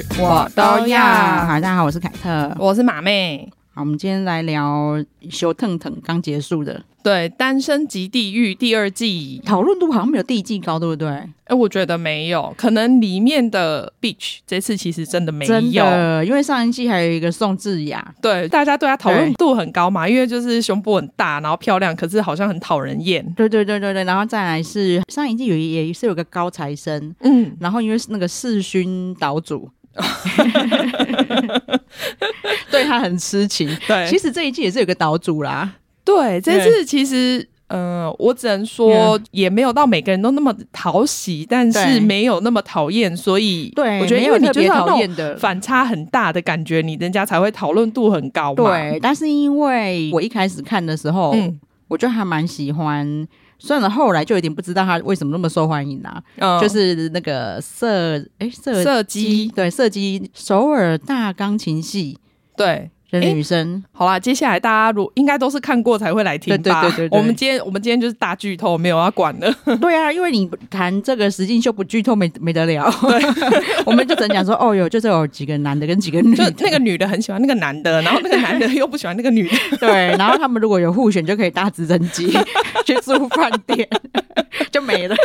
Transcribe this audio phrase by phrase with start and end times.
[0.00, 1.00] 事我都要。
[1.00, 3.48] 好，大家好，我是凯特，我是马妹。
[3.72, 4.96] 好，我们今天来聊
[5.30, 11.08] 《修腾腾》刚结束的，对，《单身即地狱》第二季，讨论度好像没有第一季高，对不对？
[11.44, 23.24] 哎，我觉得没有，可能里面的 Bitch 这次其实真的没有，真的，因为上一季还有一个宋智雅，对，大家对她讨论度很高嘛，因为就是胸部很大，然后漂亮，可是好像很讨人厌。
[23.36, 29.68] 对对对对对，然后再来是上一季有也是有个高材生，嗯，然后因为是那个世勋岛主。
[32.70, 35.72] 对他很痴情， 对，其实这一季也是有个岛主啦。
[36.04, 48.64] 对，这次其实，嗯、呃，我只能说也没有到每个人都那么讨喜，但是没有那么讨厌，所以对，我觉得因为你就是讨厌的反差很大的感觉，你人家才会讨论度很高嘛。
[48.64, 51.58] 对，但是因为我一开始看的时候，嗯，
[51.88, 53.26] 我就还蛮喜欢。
[53.58, 56.22] 算了，后来就有点不知道他为什么那么受欢迎啊。
[56.36, 62.18] 嗯、就是那个射哎射射击对射击首尔大钢琴系
[62.56, 62.90] 对。
[63.20, 66.82] 女生，好啦，接下来大家如应该都是看过才会来听吧？
[66.82, 69.54] 对对对我们今天我们今天就是大剧透，没有要管的。
[69.80, 72.90] 对啊，因为你谈这个实境秀不剧透没没得了。
[73.02, 73.22] 对，
[73.86, 79.56] 我们就只能讲说，哦哟，就是有几个男的跟几个女的，就那个女的很喜欢那个男的，然后那个男的又不喜欢那个女的。
[79.78, 82.32] 对，然后他们如果有互选，就可以搭直升机
[82.84, 83.88] 去住饭店，
[84.70, 85.16] 就没了。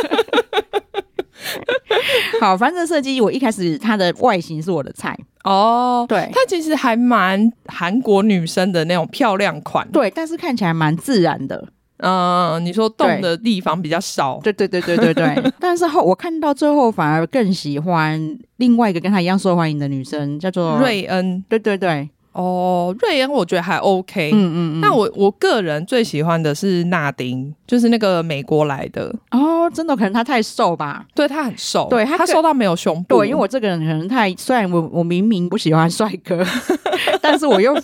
[2.40, 5.16] 好，反正设计我一开始它的外形是我的菜。
[5.44, 11.66] 哦，对，它其实还蛮韩国女生的那种漂亮款，对，但是看起来蛮自然的，
[11.98, 22.10] 嗯、呃，你说动的地方比较少，对对对对对对， 但是后我看到最后反而更喜欢另外一个跟她一样受欢迎的女生，叫做瑞恩，对对对。
[22.32, 24.80] 哦，瑞恩我觉得还 OK，嗯嗯嗯。
[24.80, 29.12] 那我我个人最喜欢的是娜丁，就是那个美国来的。
[29.32, 31.04] 哦，真的，可能他太瘦吧？
[31.14, 33.18] 对，他很瘦，对他，他瘦到没有胸部。
[33.18, 36.44] 对，因为我这个人可能太，虽然我我明明不喜欢帅哥，
[37.20, 37.74] 但是我又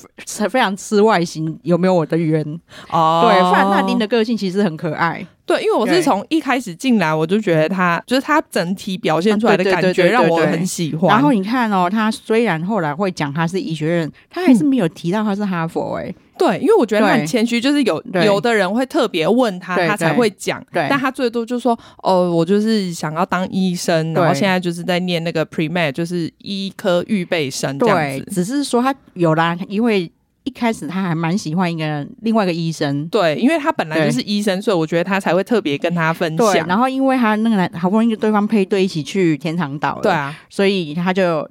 [0.49, 2.43] 非常吃外形，有没有我的缘？
[2.91, 5.27] 哦，对，不然娜丁的个性其实很可爱。
[5.47, 11.09] 对，因为我是从一开始进来，我就觉得他就是他整体表现出来的感觉让我很喜欢。
[11.09, 16.15] 然后你看哦，他虽然后来会讲他是医学院，他还是没有提到他是哈佛哎、欸。
[16.37, 20.61] 对，因为我觉得他很谦虚，就是有有的人会特别问他，他才会讲。
[20.73, 28.29] 对，但他最多就说哦，我就是想要当医生，然后现在就是在念那个 pre-med，就是医科预备生这样子。
[28.35, 30.11] 只是说他有啦，因为。
[30.47, 36.65] 一开始他还蛮喜欢一个另外一个医生，对，因为他本来就是医生，所以我觉得他才会特别跟他分享。
[36.69, 41.47] 然后因为他那个男好不容易对方配对一起去天堂岛了，对啊，所以他就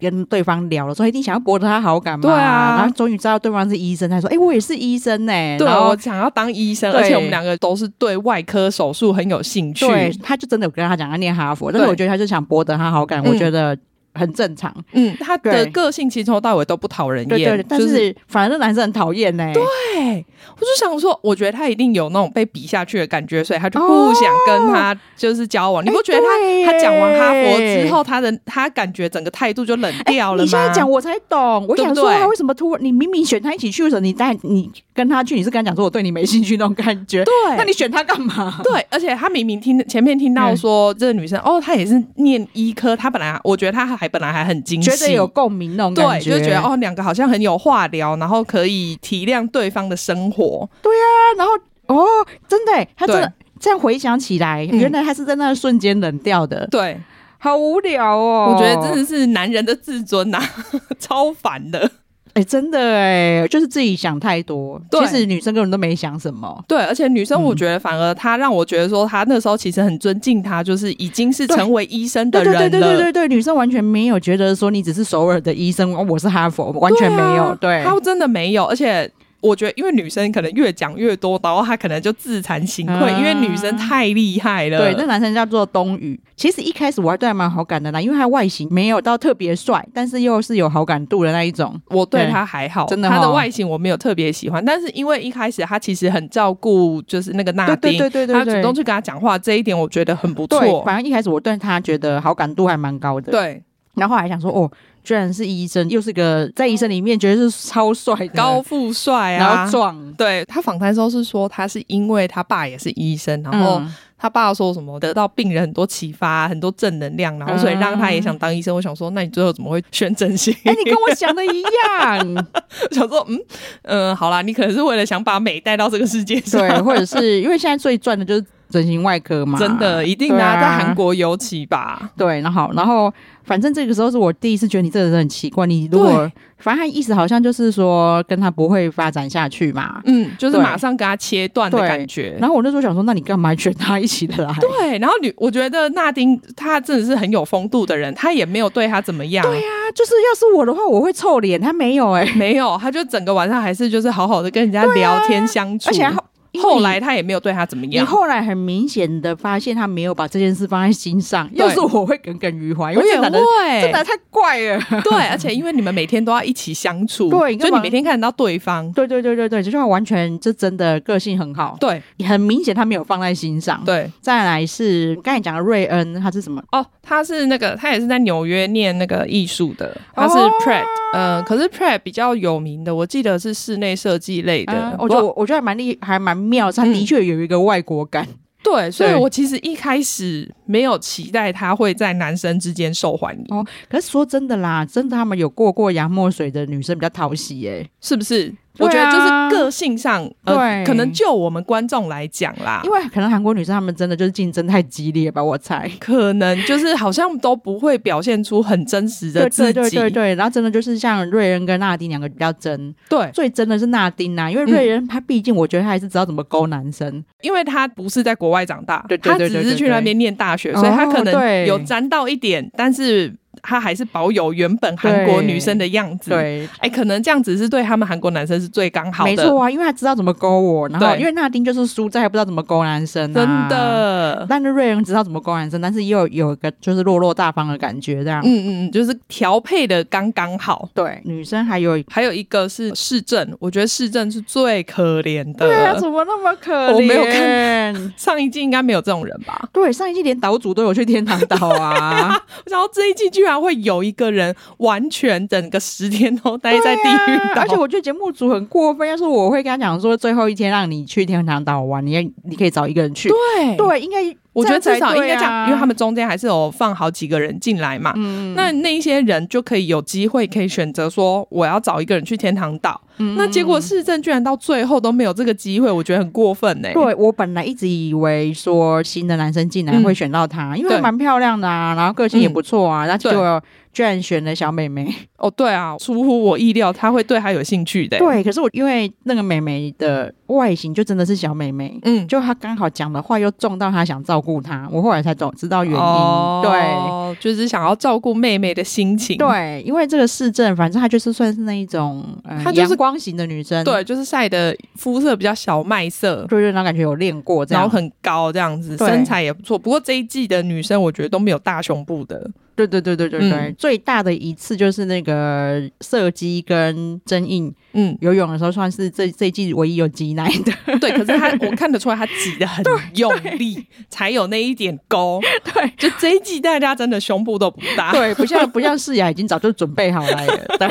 [0.00, 2.22] 跟对方聊了，说一定想要博得他好感嘛。
[2.22, 9.86] 对啊，然后终于知道对方是医生，他说：“哎、欸，我也是医生呢、欸。”对，我想要当医生，而且我们两个都是对外科手术很有兴趣。
[9.86, 13.76] 对，他就真的有跟他讲他念哈佛，但是我觉得他就想博得他好感，我觉得。
[14.18, 19.50] 很正常，嗯，他的个性其实从头到尾都不讨人厌，对，对，对，但是反而那男生很讨厌呢。
[19.54, 20.24] 对，
[20.56, 25.80] 我就想说，我觉得他一定有那种被比下去的感觉，所以他就不想跟他就是交往。
[25.80, 30.42] 哦、你不觉得他、欸、他讲完哈佛之后，他的他感觉整个态度就冷掉了吗？
[30.42, 38.60] 欸、你现在讲我才懂，我想说他为什么突然你明明选他一起去的时候，你带你跟他去，你是跟他讲说我对你没兴趣那种感觉，对，那你选他干嘛？
[38.64, 44.07] 对，而且他明明听前面听到说、嗯、这个女生哦，她也是念医科，她本来我觉得她还。
[44.08, 50.68] 本来还很惊喜，觉得有共鸣那种感觉，对，就觉得哦，两个好像很有话聊，然后可以体谅对方的生活。
[50.82, 51.52] 对啊，然后
[51.94, 52.06] 哦，
[52.48, 56.66] 真的，他真的这样回想起来，原来他是在那瞬间冷掉的。
[56.68, 57.00] 对，
[57.38, 60.50] 好无聊哦，我觉得真的是男人的自尊呐、啊，
[60.98, 61.90] 超烦的。
[62.38, 64.80] 哎、欸，真的哎，就是自己想太多。
[64.92, 66.64] 其实女生根本都没想什么。
[66.68, 72.60] 对，而且女生我觉得反而她让我觉得说，她那时候其实很尊敬她，就是已经是成为医生的人了。
[72.60, 77.52] 对对对对对对，女生完全没有觉得说你只是首尔的医生，我是哈佛，完全没有。
[77.56, 79.10] 对，她、啊、真的没有，而且。
[79.40, 84.78] 我觉得，因为女生可能越讲越多，然后他可能就自惭形秽、嗯，因为女生太厉害了。
[84.78, 86.18] 对，那男生叫做冬雨。
[86.36, 91.80] 其实一开始我还对他蛮好感的啦，因为他外形没有到特别帅，但是又是有好感度的那一种。
[91.88, 100.82] 我对他还好，真的、哦，他的外形我没有特别喜欢，但是因为一开始他其实很照顾，就是那个娜丁，对对对对，对，他主动去跟他讲话，这一点我觉得很不错。
[100.84, 103.30] 反正一开始我对他觉得好感度还蛮高的。
[103.30, 103.62] 对。
[103.98, 104.70] 然后还想说，哦，
[105.04, 110.12] 居然是医生，又是个在医生里面觉得是超帅的高富帅啊，然后壮。
[110.14, 113.82] 对，他访谈的时候是说，他是因为他爸也是医生，然后
[114.18, 118.74] 他爸说什么得到病人很多启发，很多正能量，然后所以让他也想当医生。
[118.74, 120.52] 嗯、我想说，那你最后怎么会选整形？
[120.64, 122.46] 哎，你跟我想的一样。
[122.90, 123.38] 想说，嗯
[123.82, 128.44] 嗯、呃，好啦，你可能是为了想把美带到这个世界上，对，或者是因为现在最赚的就是。
[128.70, 132.10] 整形外科嘛，真的一定啊，在韩国尤其吧。
[132.18, 133.10] 对，然后然后
[133.42, 135.66] 反正这个时候是我第一次觉得你这个人很奇怪。
[135.66, 142.36] 你如果反正他意思好像就是说跟他不会发展下去嘛，嗯，就是马上跟他切断的感觉。
[142.38, 144.52] 然后我那时候想说，那你干嘛选他一起来？
[144.58, 149.44] 对，然后你我觉得纳丁他真的是很有风度的人，他也没有对他怎么样。
[149.44, 151.60] 对呀、啊，就是要是我的话，我会臭脸。
[151.60, 156.16] 他没有哎、欸，没有，他就整个晚上还是就是好好的跟人家聊天相处，而且还。
[156.60, 158.04] 后来他也没有对他怎么样。
[158.04, 161.48] 你后来很明显的发现他没有把这件事放在心上。
[161.54, 163.38] 要是我会耿耿于怀，因为这男的
[163.80, 164.80] 真的太怪了。
[165.04, 168.90] 对，而且因为你们每天都要一起相处， 对，就你每天看得到对方。
[168.92, 171.76] 对对对对对，就像完全这真的个性很好。
[171.80, 173.82] 对，很明显他没有放在心上。
[173.84, 176.62] 对，再来是刚才讲的瑞恩，他是什么？
[176.72, 180.34] 哦，他是那个他也是在纽约念那个艺术的，他是
[180.64, 184.96] Pratt，呃，可是 Pratt 比较有名的，我记得是室内设计类的。
[184.98, 187.18] 我觉得我觉得还蛮厉，还蛮妙，他的确。
[187.18, 188.26] 有一个外国感，
[188.62, 193.44] 对，所以我其实一开始没有期待他会在男生之间受欢迎。
[193.48, 198.54] 哦，可是说真的啦，真的他们有过过洋墨水的女生比较讨喜耶，是不是？
[198.78, 223.34] 我觉得就是个性上，对、呃，可能就我们观众来讲啦，因为可能韩国女生她们真的就是竞争太激烈吧，我猜，可能就是好像都不会表现出很真实的自己，对对对对，然后真的就是像瑞恩跟纳丁两个比较真，对，最真的是纳丁呐，因为瑞恩他毕竟我觉得他还是知道怎么勾男生，嗯、因为他不是在国外长大，对对对对对对，他只是去那边念大学，所以他可能有沾到一点，但是。
[223.62, 234.46] 他还是保有原本韩国女生的样子，对，哎、欸，可能这样子是对他们韩国男生是最刚好的，没错啊，因为他知道怎么勾我，然后因为纳丁就是输在还不知道怎么勾男生、啊，真的。
[234.48, 240.88] 但是瑞恩知道怎么勾男生，但是又有一个就是落落大方的感觉，这样，嗯嗯，就是调配的刚刚好。
[240.94, 246.94] 对，女生还有还有一个是市政，我觉得市政是最可怜的，对啊，怎么那么可怜？
[246.94, 249.68] 我没有看 上一季，应该没有这种人吧？
[249.72, 252.28] 对，上一季连岛主都有去天堂岛啊，
[252.64, 253.47] 我想到这一季居然。
[253.56, 259.08] 会有一个人完全整个十天都待在地狱岛，而且我觉得节目组很过分。
[259.08, 263.28] 要是我会跟他讲说，最后一天让你去天堂岛玩，你你可以找一个人去。
[263.28, 264.36] 对对，应该。
[264.58, 268.12] 我觉得至少应该这样，因为他们中间还是有放好几个人进来嘛。
[268.16, 273.00] 嗯，那那一些人就可以有机会可以选择说，我要找一个人去天堂岛。
[273.18, 276.94] 嗯，那结果市政居然到最后都没有这个机会，我觉得很过分呢、欸。
[276.94, 283.62] 对，我本来一直以为说新的男生进来会选到他，嗯、因为蛮漂亮的啊，然后个性也不错啊，那、嗯、就。
[283.98, 288.16] 居然选了小美眉哦，对啊，出乎我意料，他会对她有兴趣的。
[288.16, 295.98] 对，可是我因为那个美眉的外形就真的是小美眉，嗯，就她刚好讲的话又撞到她想照顾她，我后来才懂知道原因。
[295.98, 299.36] 哦、对，就是想要照顾妹妹的心情。
[299.36, 309.76] 对，因为这个市政，反正她就是算是那一种，她、呃、就是光型的女生，对，就是晒的肤色比较小麦色，就让她感觉有练过这样，然后很高这样子，身材也不错。
[309.76, 312.48] 不过这一季的女生，我觉得都没有大胸部的。
[312.86, 320.98] 对对对对对对，嗯、最大的一次就是那个射击跟真印，嗯，游泳的时候算是这这一季唯一有挤奶的。
[321.00, 322.84] 对，可是他我看得出来他挤的很
[323.16, 325.40] 用力，才有那一点勾。
[325.74, 330.76] 对，就这一季大家真的胸部都不大，对，不像不像世雅已经早就准备好来了。
[330.78, 330.88] 对，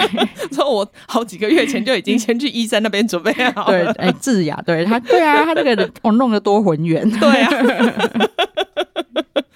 [0.52, 3.94] 说我好几个月前就已经先去医生那边准备好了。
[3.94, 7.10] 对，哎，智雅，对他，对啊，他那个我弄得多浑圆。
[7.10, 7.50] 对啊。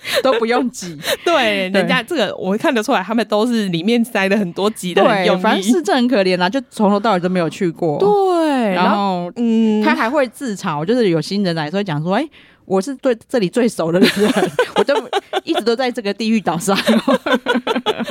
[0.23, 7.99] 都不用挤， 对，人家这个我看得出来，他们都是里面塞了很多挤的很用力，反正市政很可怜啦，就从头到尾都没有去过。
[7.99, 12.29] 对，然后嗯，他还会自嘲，就是有新人来说讲说，哎、欸，
[12.65, 14.09] 我是对这里最熟的人，
[14.77, 14.93] 我就
[15.43, 16.77] 一直都在这个地狱岛上，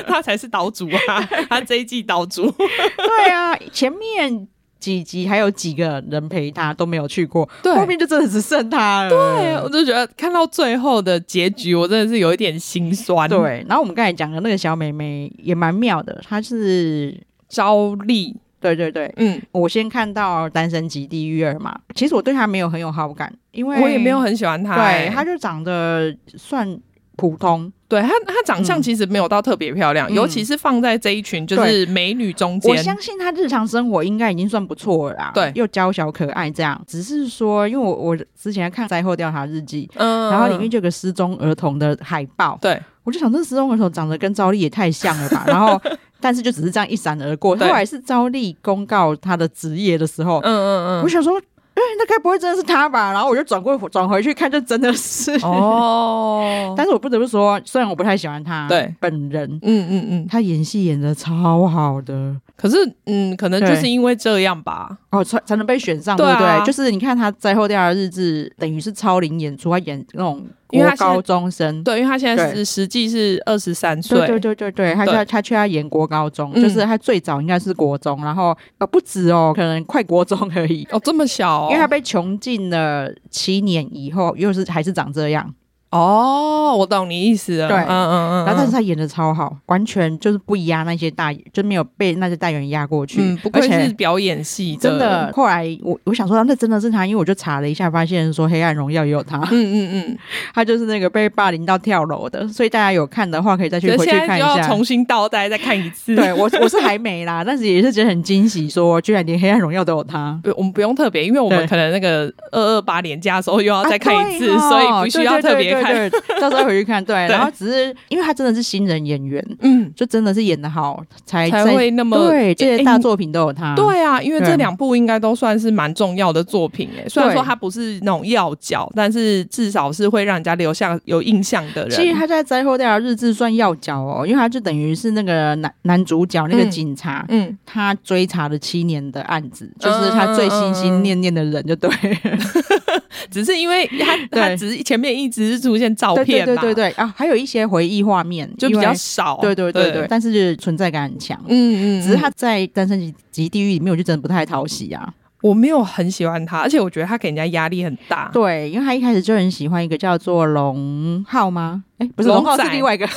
[0.07, 2.51] 他才是岛主啊，他这一季岛主。
[2.51, 4.49] 对啊，前面。
[4.81, 9.11] 几集还有几个人陪他都没有去过，对，后面就真的只剩他了。
[9.11, 13.29] 对，我就觉得看到最后的结局，我真的是有一点心酸。
[13.29, 17.17] 对，然后我们刚才讲的那个小妹妹也蛮妙的，她是
[17.49, 18.35] 招丽。
[18.61, 24.77] 对对对，嗯，我先看到《单身即地狱二》嘛，其实我对她没有很有好感，因为我也没有很喜欢她。
[24.77, 26.79] 对，她就长得算
[27.21, 27.71] 普通。
[27.87, 32.71] 对她，她长相其实没有到特别漂亮，嗯，尤其是放在这一群就是美女中间。
[32.71, 35.33] 我相信她日常生活应该已经算不错了啦。
[35.35, 36.81] 对，又娇小可爱这样。
[36.87, 45.45] 只是说，因为我我之前看《灾后调查日记》，嗯，然后里面就有个失踪儿童的海报，对，我就想这失踪儿童长得跟赵丽也太像了吧。
[45.49, 45.81] 然后，
[46.21, 47.57] 但是就只是这样一闪而过。
[47.57, 51.41] 后来是招丽公告她的职业的时候，嗯嗯嗯，我想说。
[51.81, 53.11] 对，那该不会真的是他吧？
[53.13, 56.75] 然后我就转过转回去看，就真的是哦。
[56.77, 62.37] 但是我不得不说，虽然我不太喜欢他，对本人，嗯嗯嗯，他演戏演的超好的。
[62.57, 66.47] 可是，嗯，可能就是因为这样吧，哦，才才能被选上，对不对？
[66.59, 66.67] 对？
[66.67, 85.55] 就是你看他灾后调的日志，等于是超龄演出，他演那种国高中生，对，因为他现在是实际是二十三岁，对对对对，他他他却要演国高中，就是他最早应该是国中，然后呃不止哦，可能快国中而已，哦这么小，哦，因为他被囚禁了七年以后，又是还是长这样。
[85.91, 87.69] 哦，我懂你意思了。
[87.69, 88.45] 对，嗯嗯嗯。
[88.47, 93.21] 然后，但是他演的超好，完全就是不压那些大，就没有被那些大演员压过去。
[93.21, 94.83] 嗯，不愧是表演系的。
[94.83, 99.39] 真的，后来我我想说，那真的是他，因为我就查了一下，发现说《黑暗荣耀》也有他。
[99.39, 100.19] 嗯嗯嗯，
[100.55, 106.15] 他就是那个被霸凌到跳楼的，所以大家有看的话，可以再去回去看一下，重新倒带再看一次。
[106.15, 110.41] 对我我是还没啦，但是也是觉得很惊喜，说居然连《黑暗荣耀》都有他。
[110.57, 116.11] 我们不用特别，因为我们可能那个二二八年假的时候又要再看一次，所以不需要特别看。
[116.41, 116.61] 到时候。
[116.71, 123.75] 回去看， 对，然后只是因为他真的是新人演员，嗯，就真的是演的好，才才会那么对这些大作品都有他。
[123.75, 127.09] 对啊，因为这两部应该都算是蛮重要的作品诶。
[127.09, 131.91] 虽然说他不是那种要角，但是至少是会让人家留下有印象的人。
[131.91, 141.91] 其实他在灾后调查日志算要角哦，因为他就等于是那个男男主角那个警察，嗯，他追查了七年的案子，就是他最心心念念的人，就对。
[143.31, 146.45] 只是因为他 他只是前面一直是出现照片。
[146.45, 151.39] 对对对啊，还有一些回忆画面就比较少，对对对对，但是就是存在感很强。
[151.49, 155.13] 嗯嗯，只是他在《单身级级地狱》里面，我就真的不太讨喜啊。
[155.43, 158.31] 我没有很喜欢他，而且我觉得他给人家压力很大。
[158.31, 161.83] 对，因为他一开始就很喜欢一个叫做龙浩吗？
[161.97, 163.09] 哎、欸，不是龙浩，是另外一个。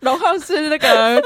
[0.00, 1.20] 龙浩是那个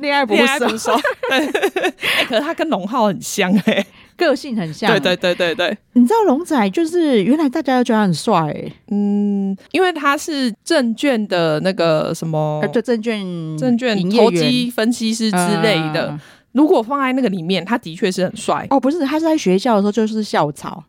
[0.00, 0.36] 恋爱捕
[0.76, 0.94] 手。
[1.30, 1.94] 对，哎、欸，
[2.28, 3.86] 可是他跟龙浩很像哎、欸。
[4.16, 5.78] 个性很像，对对对对对。
[5.92, 13.24] 你知道龙仔就是原来大家都觉得他很帅、欸，嗯，因为他是证券的那个什么，就证券
[13.56, 16.20] 证券投机分析师之类的、嗯。
[16.52, 18.66] 如果放在那个里面，他的确是很帅。
[18.70, 20.84] 哦，不是，他是在学校的时候就是校草，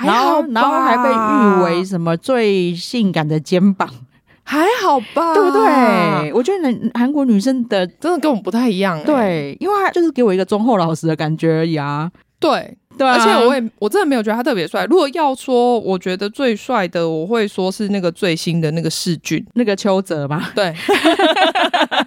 [0.00, 3.88] 然后然后还被誉为什么最性感的肩膀，
[4.44, 5.34] 还好吧？
[5.34, 6.32] 对不对？
[6.32, 12.08] 我觉得韩国女生的真的跟我们不太一样、欸，对，因为他就是给我一个忠厚老实的感觉而已啊。
[12.38, 14.84] 对，对、啊，而且我也我真的没有觉得他特别帅。
[14.84, 20.52] 如果要说，我觉得最帅的，我会说是那个最新的那个世俊，那个邱泽吧。
[20.54, 20.74] 对，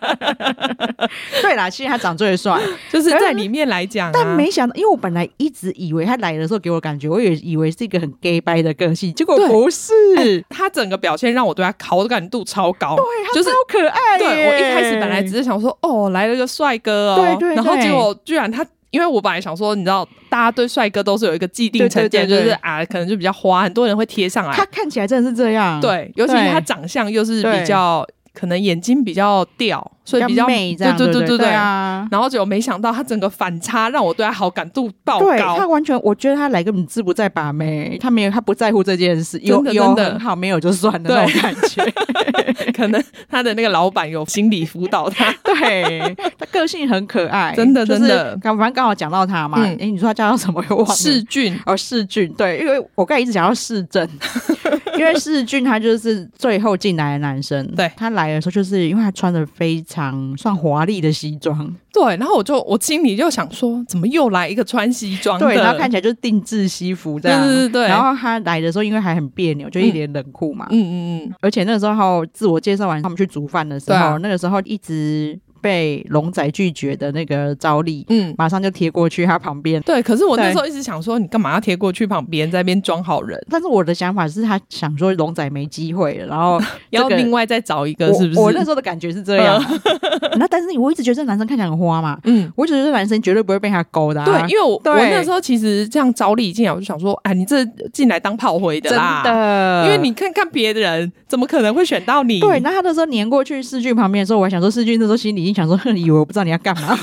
[1.42, 4.12] 对啦，其实他长最帅，就是在里面来讲、啊。
[4.14, 9.92] 但没想到，因为我本来一直以为他来的时候给我感觉，我也以为是一个很 gay 掰的个性，结果不是。
[10.18, 14.20] 欸、他整个表现让我对他好感度超高，对，就是好可爱。
[14.20, 18.64] 对，我一开始本来只是想说，哦，来了个帅哥哦，对对对，然后结果居然他。
[18.91, 24.53] 因为我本来想说，你知道，大家对帅哥都是有一个既定成见，就是啊，可能就比较花，很多人会贴上来。
[24.53, 29.92] 他看起来真的是这样，对，尤其是他长相又是比较，可能眼睛比较吊。
[30.06, 32.08] 所以比较美，这样对对对对对啊！
[32.10, 35.28] 然后结果没想到他整个反差让我对他好感度爆高。
[35.28, 41.86] 对，他完全，我觉得他来根本志不在把妹，他没有，他不在乎这件事，有有很好，没有就算了那种感觉。
[42.74, 48.36] 可能他的那个老板有心理辅导他， 对，他个性很可爱，真的真的。
[48.42, 50.64] 刚反正刚好讲到他嘛，哎、嗯，你说他叫什么？
[50.72, 50.96] 我忘了。
[50.96, 54.10] 世俊哦，世俊，对，因为我刚才一直讲到世正，
[55.00, 65.39] 因为世俊他就是最后进来的男生，对，他来的时候就是因为他穿的非常算华丽的西装，对，然后我就我心里就想说，怎么又来一个穿西装？
[65.39, 67.88] 对，然后看起来就是定制西服这样，对对对。
[67.88, 71.34] 然后他来的时候，因为还很别扭，就一脸冷酷嘛，嗯嗯嗯。
[71.41, 75.39] 而且那个时候自我介绍完，他们去煮饭的时候，啊、那个时候一直。
[75.62, 79.82] 被龙仔拒绝的那个招丽，嗯，马上就贴过去他旁边。
[79.84, 83.39] 对，可是我那时候一直想说，你干嘛要贴过去旁边，在那边装好人？
[83.50, 86.60] 但是我的想法是他想说龙仔没机会了，然后、
[86.92, 88.39] 这个、要另外再找一个，是不是？
[88.39, 89.63] 我，我那时候的感觉是这样。
[90.38, 94.25] 那但是我一直觉得这男生看起来很花嘛，嗯，我觉得这男生绝对不会被他勾的、啊。
[94.25, 99.86] 对，因为我我那时候其实这样招丽进来，我就想说，哎，你这进来当炮灰的啦，真的。
[99.86, 102.39] 因为你看看别的人，怎么可能会选到你？
[102.39, 106.29] 对，那他那时候粘过去世俊旁边的时候，我还想说，世俊那时候心里已经想说，哼， 以为我。
[106.29, 106.96] 不知道你要干嘛？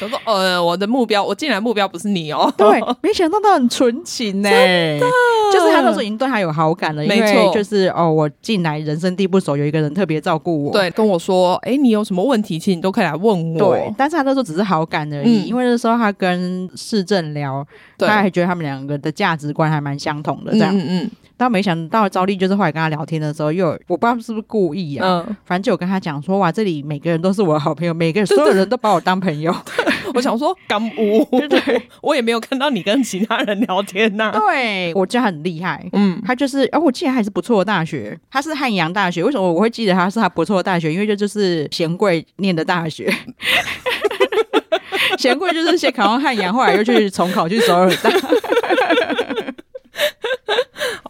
[0.00, 2.50] 他说：“呃，我的目标，我进来目标不是你哦。
[2.56, 4.48] ”对，没想到他很纯情呢，
[5.52, 7.04] 就是他那时候已经对他有好感了。
[7.04, 17.66] 没错，就是哦，我进来人生地不熟，有一个人特别照顾我，对，跟我说：“哎，你有什么问题，其实你都可以来问我。”对，但是他那时候只是好感而已，嗯、因为那时候他跟市政聊，
[17.98, 20.74] 他还觉得他们两个的价值观还蛮相同的，这样。
[20.74, 21.10] 嗯嗯。
[21.40, 29.50] 但没想到招丽就是后来跟他聊天的时候，又我不知道是不是故意啊，嗯，反正就有跟他讲说，哇，这里每个人都是我的好朋友，每个人所有人都把我当朋友。
[30.12, 34.38] 我想说，干乌，对对对，我也没有看到你跟其他人聊天呐、啊。
[34.38, 39.24] 对，我觉得很厉害，嗯，他就是，哦，我记得还是不错的大学，他是汉阳大学。
[39.24, 40.92] 为什么我会记得他是他不错的大学？
[40.92, 43.10] 因为这就是贤贵念的大学。
[45.18, 48.10] 贤贵就是先考上汉阳，后来又去重考去首尔大。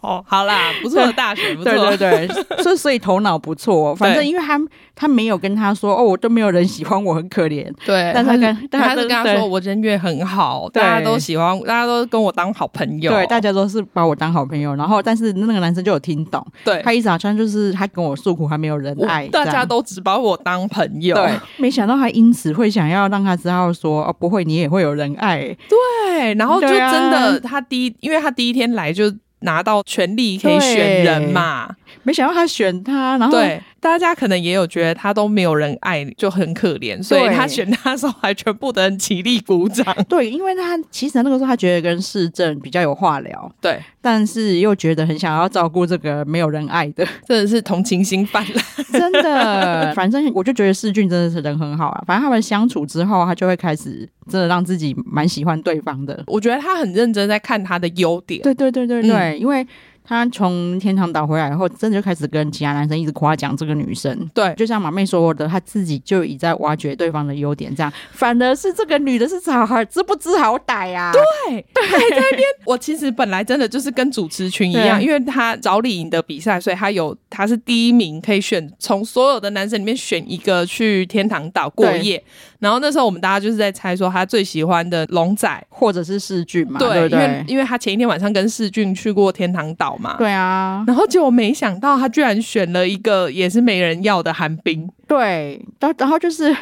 [0.01, 3.95] 哦，好啦，不错的大学，不错，对 对对， 所以所以头脑不错。
[3.95, 4.59] 反正因为他
[4.95, 7.71] 他没有跟他说，哦，我都没有人喜欢我，很可怜。
[7.85, 13.11] 对，但他跟但他是跟他说，我人缘很好，大家都喜欢，大家都跟我当好朋友。
[13.11, 14.75] 对，大家都是把我当好朋友。
[14.75, 21.15] 然后，但是那个男生就有听懂，对他意思好像就是他跟我诉苦，还没有人爱，大家都只把我当朋友。
[21.15, 25.55] 对，没想到他因此会想要让他知道说，哦，不会，你也会有人爱。
[25.69, 29.11] 对，然后就真的，他第一，因为他第一天来就。
[29.41, 31.75] 拿到权力可以选人嘛？
[32.03, 33.61] 没想到他选他，然后对。
[33.81, 39.83] 大家可能也有觉得他都没有人爱，就很可怜，所以他选他的时候还全部的人起立鼓掌。
[40.07, 48.63] 对，因为他其实那个时候他觉得跟市政比较有话聊，对，但是又觉得很想要照顾这个没有人爱的，真的是同情心泛滥。
[48.93, 52.03] 真的，反正我就觉得世俊真的是人很好啊。
[52.05, 56.23] 反正他们相处之后，他就会开始真的让自己蛮喜欢对方的。
[56.27, 58.43] 我觉得他很认真在看他的优点。
[58.43, 59.65] 对对对对对，嗯、因为。
[60.03, 64.29] 他从天堂岛回来以后，真的就开始跟其他男生一直夸奖这个女生。
[64.33, 71.13] 对，就像马妹说的，他自己就已在挖掘对方的优点，这样反而是这个女的是好好知不知好歹呀、啊？
[71.13, 82.21] 对对，在那边， 我其实本来真的就是跟主持群一样，因为他找李莹的比赛，所以他有他是第一名，可以选从所有的男生里面选一个去天堂岛过夜。
[82.61, 85.51] 然后那时候我们大家就是在猜说他最喜欢的龙仔。
[85.81, 96.55] 或者是世俊嘛，对，对对，因为因为他前一天晚上跟世俊去过天堂岛嘛，对啊，然后结果没想到他居然选了一个也是没人要的寒冰，对，然然后就是。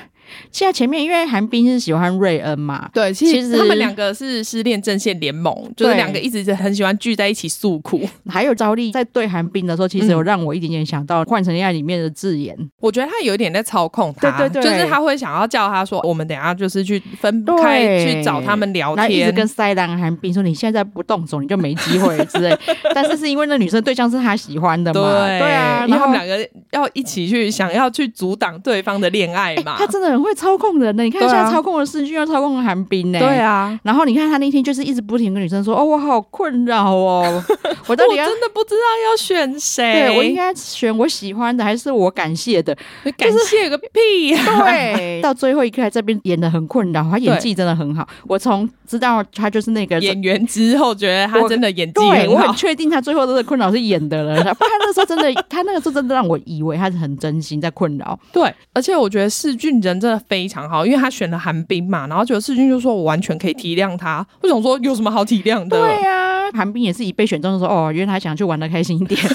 [0.52, 8.02] 现在前面因为韩冰是喜欢瑞恩嘛，对，其实他们两个是失恋阵线联盟，就是两个一直很喜欢聚在一起诉苦。
[8.28, 22.56] 还有赵丽在对韩冰的时候，其实有让我一点点想到《换成恋爱》里面的字眼，我觉得他有一点在操控他，对对对，就是他会想要叫他说，我们等下就是去分开去找他们聊天，一直跟塞兰韩冰说，你现在不动手你就没机会之类。
[22.94, 31.04] 但是是因为那女生对象是他喜欢的嘛，对，对啊，然后他们两个要一起去想要去阻挡对方的恋爱嘛，他真的很会操控人的。
[31.04, 33.20] 你看现在操控了世俊，又操控了韩冰呢。
[33.20, 37.44] 对啊，然后你看他那天就是一直不停跟女生说：“哦，我好困扰哦，
[37.88, 40.10] 我到底要真的不知道要选谁？
[40.10, 42.76] 对，我应该选我喜欢的，还是我感谢的？
[43.18, 44.66] 感谢个屁啊！
[44.66, 48.08] 对， 到最后一刻还在这边演的很困扰，他演技真的很好。
[48.28, 52.16] 我从知道他就是那个演员之后，觉得他真的演技很好。
[52.16, 54.36] 对，我很确定他最后都是困扰是演的了。
[54.36, 58.20] 不然他那时候真的，他那个时候真的让我以为他是很真心在困扰。
[58.34, 60.86] 对，而且我觉得世俊人真的非常好。
[60.86, 65.80] 因为他选了韩冰嘛，然后觉得世俊就说：“我完全可以体谅他。”我想说有什么好体谅的？
[65.80, 69.20] 对呀、啊，韩冰也是一被选中的时候，哦，原来他想去玩的开心一点。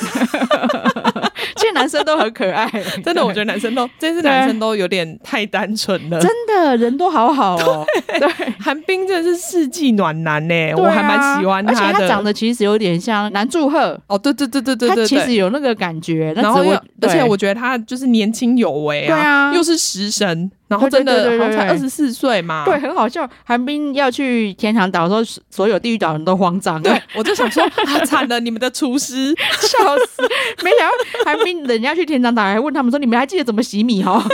[1.56, 2.68] 其实男生都很可爱，
[3.02, 7.86] 真的，我觉得男生都这次男生都有点太单纯了，真的人都好好哦。
[8.18, 8.28] 对，
[8.60, 16.34] 韩冰真的是世纪暖男呢，啊、我还蛮喜欢他的，而且他长得其实有点像南柱赫哦，对对对对对对，他其实有那个感觉。
[16.36, 16.60] 然后，
[17.00, 20.50] 而且我觉得他就是年轻有为啊，对啊，又是食神。
[20.74, 23.28] 然后真的好像才二十四岁嘛，对，很好笑。
[23.44, 26.82] 韩冰要去天堂岛的时候，所有地狱岛人都慌张。
[26.82, 30.22] 对，我就想说， 啊，惨了，你们的厨师，笑死！
[30.64, 34.20] 没想到韩冰人家去天堂岛还问他们说，你们还记得怎么洗米哈？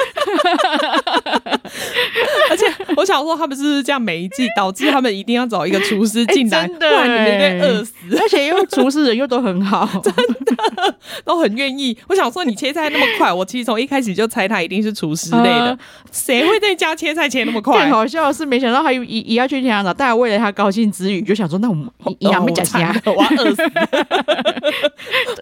[2.97, 7.95] 我想说，他们是不是这样每一季导致他们一定要找一个厨师进来，不然你们会饿死。
[8.19, 11.97] 而且因为厨师人又都很好，真的都很愿意。
[12.09, 15.79] 我想说，你切菜那么快，我其实从一开始就猜他一定是厨师类的。
[16.11, 17.81] 谁会在家切菜切那么快？
[17.81, 23.63] 更好笑的是，没想到他也也要去天堂岛，大家为了他高兴之余，就想说：“那我们一样没讲呀，我要饿死。”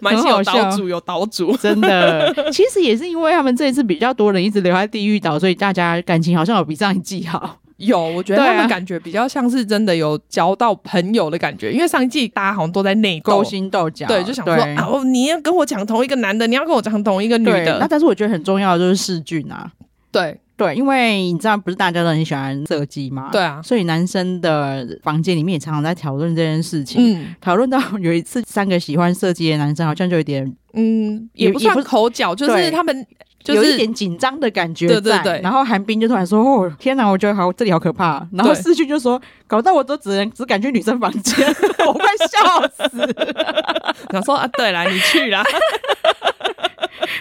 [0.01, 2.35] 蛮有岛主，有岛主，真的。
[2.53, 7.48] 其实也是因为他们这一次比较多人一直留在地狱岛，所以大家感情好像有比上一季好。
[7.79, 17.79] 有，我觉得他们感觉比较像是真的有交到朋友的感觉，因为上一季大家好像都在内勾心斗角，对，就想说啊，哦，你要跟我讲同一个男的，你要跟我讲同一个女的。
[17.79, 19.73] 那但是我觉得很重要的就是世俊啊，
[20.12, 20.38] 对。
[20.59, 23.29] 对，因为你知道，不是大家都很喜欢射击吗？
[23.31, 27.01] 对啊，所以男生的房间里面也常常在讨论这件事情。
[27.01, 33.07] 嗯，讨论到有一次，三个喜欢射击的男生好像就有点，嗯，也不算口角，就是他们
[33.42, 35.01] 就是、有一点紧张的感觉在。
[35.01, 35.40] 对对对。
[35.42, 41.46] 然后韩冰就突然说：“哦，天哪，我觉得好，这里好可怕。”然后 世俊就说：“搞到我都只能只敢去女生房间，
[41.87, 45.42] 我快笑死了。”想说啊，对啦，你去啦。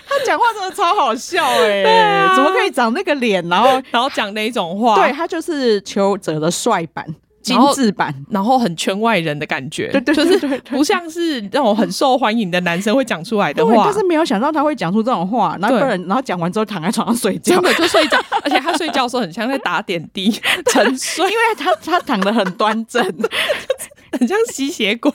[0.09, 4.95] 他讲话真的超好笑哎、 欸啊，怎么可以长那个脸，然后然后讲那种话？
[4.95, 7.05] 对，他就是邱泽的帅版。
[7.47, 13.85] 精致版，然后很圈外人的感觉，对对，就是不像是那种很受欢迎的男生会讲出来的话。
[13.85, 20.29] 但是没有想到他会讲出这种话，然后然后讲完之后躺在床上睡觉，真的就睡觉，而且他睡觉的时候很像在打点滴
[20.71, 23.03] 沉睡，因为他他躺得很端正，
[24.19, 25.11] 很像吸血鬼，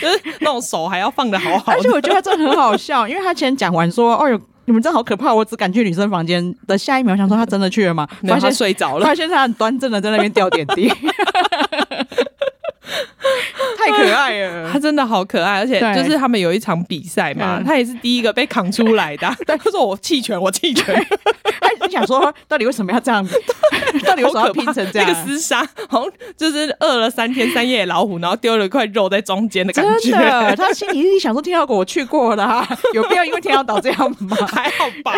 [0.00, 1.72] 就是那种手还要放的好好。
[1.72, 5.32] 而且我觉得他真的很好笑，因为他前讲完说：“哦哟。”你们真好可怕！
[5.32, 8.06] 我只敢去女生房间的下一秒，想说他真的去了吗？
[8.28, 10.92] 发现睡着了，发现他很端正的在那边吊点滴，
[13.78, 14.68] 太可爱了。
[14.72, 19.32] 他真的好可爱，而且就是他们有一场比赛嘛，他也是第一个被扛出来的。
[19.46, 21.06] 对，他说我弃权，我弃权。
[21.78, 23.40] 他想说，到底为什么要这样子？
[24.04, 25.08] 到底为什么要拼成这样？
[25.08, 30.10] 那个厮杀，好像就是饿了三天三夜的老虎，然后丢了一块肉在中间的感觉。
[30.10, 34.36] 真的，他心里一直想说，天耀国我去过了，有必要因为天耀岛这样吗？
[34.48, 35.12] 还好吧，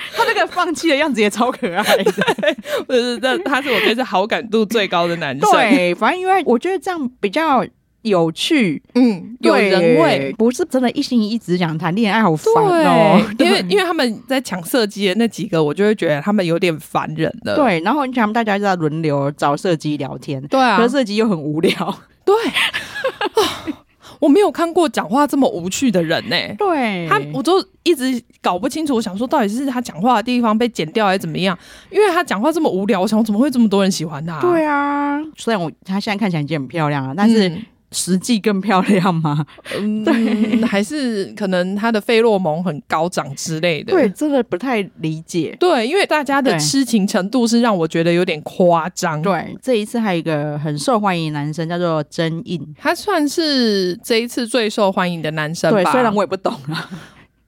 [0.14, 2.12] 他那个放弃的样子也超可爱的，
[2.86, 3.18] 不是？
[3.18, 5.50] 这他是我觉得是好感度最高的男生。
[5.50, 7.64] 对，反正因为我觉得这样比较
[8.02, 13.20] 有趣，嗯，有人味，不是真的一心一直想谈恋爱好烦哦。
[13.38, 17.56] 因为因为他们在抢射击的那几个，我就会觉得他们有点烦人了。
[17.56, 22.34] 对，然后你想大家就在轮流找射击聊天，对啊，可是射击又很无聊，对。
[24.20, 26.54] 我没有看过讲话这么无趣的人呢、欸。
[26.58, 31.58] 对他，我就一直搞不清楚，我想说到底是他讲话的地方被剪掉还是怎么样？
[31.90, 34.40] 因为他讲话这么无聊，我想怎么会这么多人喜欢他？
[34.40, 37.48] 对啊，虽然我他现在看起来已经很漂亮了，但是。
[37.48, 39.46] 嗯实际更漂亮吗？
[39.78, 43.92] 嗯，对， 还是可能他的费洛蒙很高涨之类的。
[43.92, 45.56] 对，真的不太理解。
[45.58, 49.22] 对，因为大家的痴情程度是让我觉得有点夸张。
[49.22, 55.82] 对，这一次还有一个很受欢迎的男生叫做真印，他算是这一次最受欢迎的男生吧。
[55.82, 56.88] 对，虽然我也不懂啊。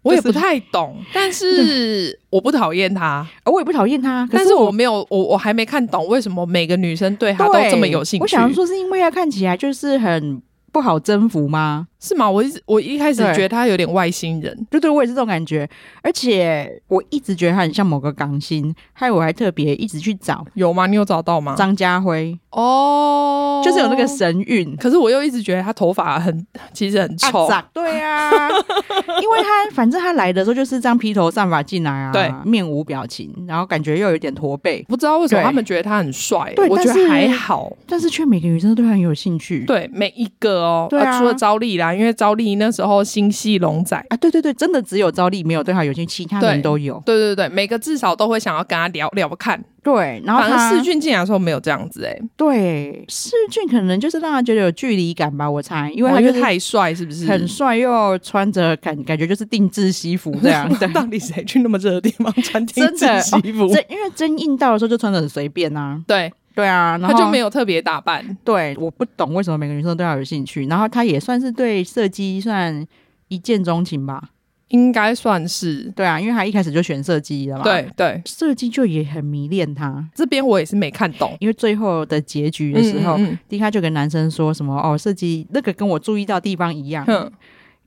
[0.02, 4.28] 我也不太懂，但是我不讨厌他，我也不讨厌他。
[4.32, 8.22] 但是我没有，我我还没看懂为什么每个女生对他都这么有兴趣。
[8.22, 10.42] 我想说，是因为他看起来就是很。
[10.72, 11.88] 不好征服吗？
[12.00, 12.28] 是吗？
[12.30, 15.68] 我一直我一开始觉得他有点外星人，对对，我也是这种感觉。
[16.02, 20.86] 而且我一直觉得他很像某个港星，还有我还特别一直去找，有吗？
[20.86, 21.54] 你有找到吗？
[21.56, 24.74] 张家辉哦，就是有那个神韵。
[24.76, 27.46] 可是我又一直觉得他头发很，其实很丑。
[27.46, 28.48] 啊对啊，
[29.20, 36.52] 因为他反正他来的时候就是这样披头散发进来啊，对，面无表情，然后感觉又有点驼背，不知道为什么他们觉得他很帅。
[36.56, 39.64] 对，我觉得还好，但是却每个女生都对他很有兴趣。
[39.66, 41.89] 对，每一个哦，对啊，除了招丽啦。
[41.94, 47.02] 因为昭丽那时候心系龙仔啊，对对对，真的只有昭丽没有对他有兴趣，其他人都有。
[47.04, 49.62] 对对对，每个至少都会想要跟他聊聊看。
[49.82, 52.22] 对，然后他世俊进来的时候没有这样子哎、欸。
[52.36, 57.24] 对，世俊可能就是让他觉得有距离感吧，我猜，因为他就太帅，是不是？
[57.26, 60.68] 很帅又穿着感感觉就是定制西服这样。
[60.78, 63.68] 对，到底谁去那么热的地方穿定制西服？
[63.68, 65.98] 真、哦、因为真印到的时候就穿的很随便啊。
[66.06, 66.30] 对。
[66.60, 68.36] 对啊，然后他就没有特别打扮。
[68.44, 70.66] 对，我不懂为什么每个女生都对他有兴趣。
[70.66, 72.86] 然后他也算是对射击算
[73.28, 74.22] 一见钟情吧，
[74.68, 75.90] 应该算是。
[75.96, 77.64] 对啊，因为他一开始就选射击了嘛。
[77.64, 80.04] 对对，射击就也很迷恋他。
[80.14, 87.04] 这边我也是没看懂，因为最后的结局的时候，嗯嗯嗯迪卡就跟男生说什么哦，射击那个跟我注意到地方一样。
[87.08, 87.30] 嗯，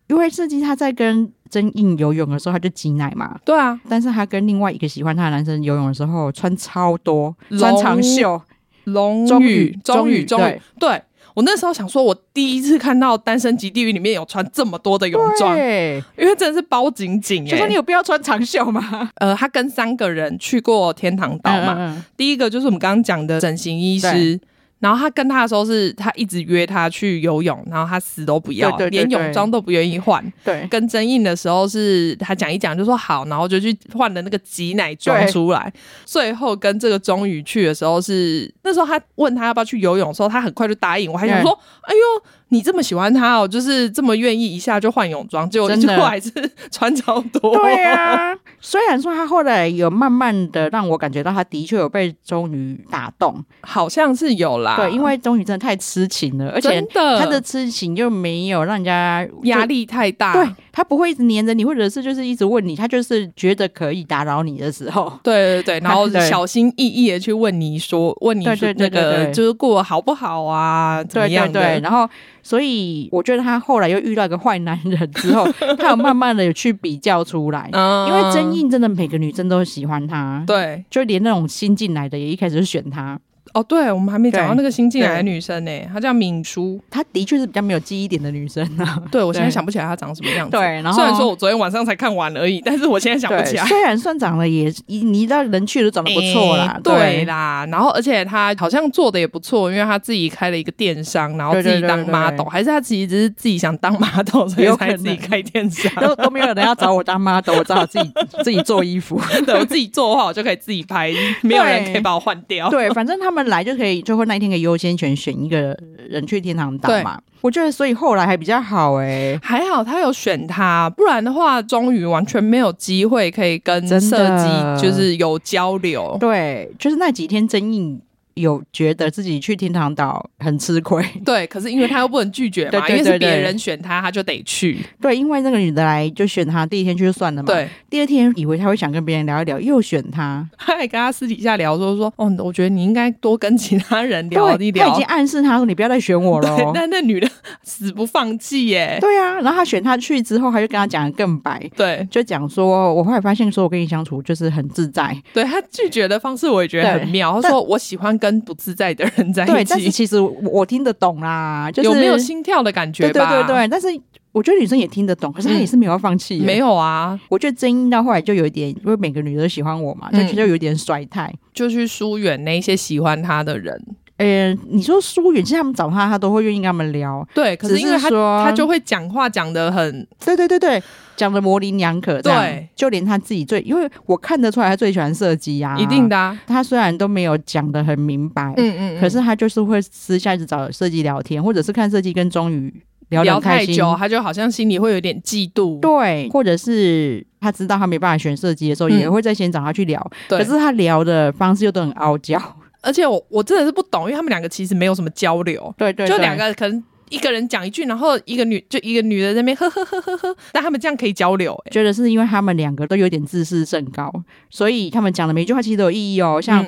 [0.08, 3.38] 因为射击他在跟真印游泳的时候，他就挤奶嘛。
[3.46, 8.42] 对啊，但是他跟另外一个喜欢他的男生游泳的时候，穿超多，穿长袖。
[8.86, 11.02] 龙宇，钟宇，钟宇，对，
[11.34, 17.46] 我那时候想说，我第一次看到《单身级地狱》里面有穿这么多的泳装，因为真的是包紧紧。
[17.46, 19.10] 就说你有必要穿长袖吗？
[19.16, 24.40] 呃，他跟三个人去过天堂岛嘛，嗯嗯嗯，第一个就是我们刚刚讲的整形医师。
[24.84, 30.22] 然后他跟他的时候是，他一直约他去游泳，然后他死都不要，对对对对，连泳装都不愿意换。
[30.44, 35.72] 对，跟曾印的时候是他讲一讲就说好，然后就去换了那个挤奶装出来。
[36.04, 41.10] 最后跟这个钟宇去的时候是，那时候他问他要不要去游泳的时候，他很快就答应。
[41.10, 42.24] 我还想说，哎呦。
[42.54, 46.32] 你这么喜欢他哦，就是这么愿意一下就换泳装，结果就还是
[46.72, 47.56] 穿超多。
[47.56, 54.76] 对啊， 虽然说他后来有慢慢的让我感觉到他的确有被钟宇打动，好像是有啦。
[54.78, 60.34] 对，因为钟宇真的太痴情了，而且他的痴情又没有让人家压力太大。
[60.34, 71.60] 对，他不会一直黏着你，或者是就是一直问你，他就是觉得可以打扰你的时候，对对 对，然后小心翼翼的去问你说，问你说那个就是过好不好啊，怎么样的？
[71.60, 72.08] 对对对，然后。
[72.44, 75.48] 所以我觉得他后来又遇到一个坏男人之后，
[75.80, 83.20] 他有慢慢的有去比较出来，嗯、因为真印真的每个女生都喜欢他，对，就连那种新进来的也一开始就选他。
[83.54, 89.00] 哦，对，我们还没讲到那个新进来的女生呢，她叫敏淑，她的确是比较没有记忆点的女生啊。
[89.12, 90.52] 对，我现在想不起来她长什么样子。
[90.52, 93.66] 对，然后虽然说我昨天晚上才看完而已， 但是我现在想不起来。
[93.66, 97.68] 虽然算长得也，你知道人去都长得不错啦，对啦。
[97.70, 105.92] 然后而且她好像做的也不错，因为她自己开了一个电商，然后自己当 model，还是她其实只是自己想当 model，所以才自己开电商。
[106.02, 108.12] 都都没有人要找我当 model，我只好自己
[108.44, 109.22] 自己做衣服。
[109.46, 112.70] 对，我自己做的话，我就可以自己拍，没有人可以把我换掉。
[112.70, 114.24] 对，反正他们来就可以就会。
[114.26, 117.20] 那一天可以优先权选一个人去天堂岛嘛？
[117.42, 126.16] 我觉得所以后来还比较好哎、欸，还好他有选他，不然的话，终于完全没有机会可以跟设计就是有交流。
[126.22, 128.00] 对，就是那几天争议。
[128.36, 134.80] 有觉得自己去天堂岛很吃亏， 对，可是因为他又不能拒绝嘛，对对对对，因为是别人选他，他就得去。
[135.02, 137.48] 对，因为那个女的来就选他，第一天去就算了嘛。
[137.48, 144.88] 对，第二天以为他会想跟别人聊一聊，又选他，他 还跟他私底下聊说说，哦，我觉得你应该多跟其他人聊一聊。
[144.88, 146.58] 他已经暗示他说你不要再选我了。
[146.74, 147.30] 但那女的
[147.64, 148.98] 死不放弃耶。
[149.00, 155.16] 对啊，然后他选他去之后，他就跟他讲的更白，对，就讲说，我后来发现说我跟你相处就是很自在。
[155.34, 159.04] 对，他拒绝的方式我也觉得很妙，他说我喜欢跟不自在的。
[159.18, 163.12] 人在一起，对，但是其实我听得懂啦，就是有没有心跳的感觉吧？
[163.12, 163.88] 对对对对，但是
[164.32, 166.46] 我觉得女生也听得懂，可是她也是没有放弃、嗯。
[166.46, 173.78] 没有啊，我觉得真音到后来就有一点，因为每个女的都喜欢我嘛，就就有点甩态，就去疏远那些喜欢她的人。
[174.18, 177.28] 呃，你说疏远，其实他们找他，他都会愿意跟他们聊。
[177.34, 180.82] 对，可是因为他他就会讲话讲得很，对对对对，
[181.16, 182.22] 讲的模棱两可。
[182.22, 186.40] 对，就连他自己最，因为我看得出来他最喜欢设计啊，一定的、啊。
[186.46, 192.72] 他虽然都没有讲的很明白，嗯嗯，可是他就是会私下一直找设计聊天，或者是看设计跟钟宇
[193.10, 195.80] 聊聊太久，他就好像心里会有点嫉妒。
[195.80, 200.12] 对，或者是他知道他没办法选设计的时候，嗯、也会再先找他去聊。
[200.30, 202.40] 对，可是他聊的方式又都很傲娇。
[202.84, 214.12] 而且我我真的是不懂，因为他们两个其实没有什么交流，对对，就两个可能一个人讲一句，然后一个女就一个女的在那边呵呵呵呵呵，但他们这样可以交流，欸，觉得是因为他们两个都有点自视甚高，
[214.50, 216.42] 所以他们讲的每一句话其实都有意义哦。
[216.42, 216.66] 像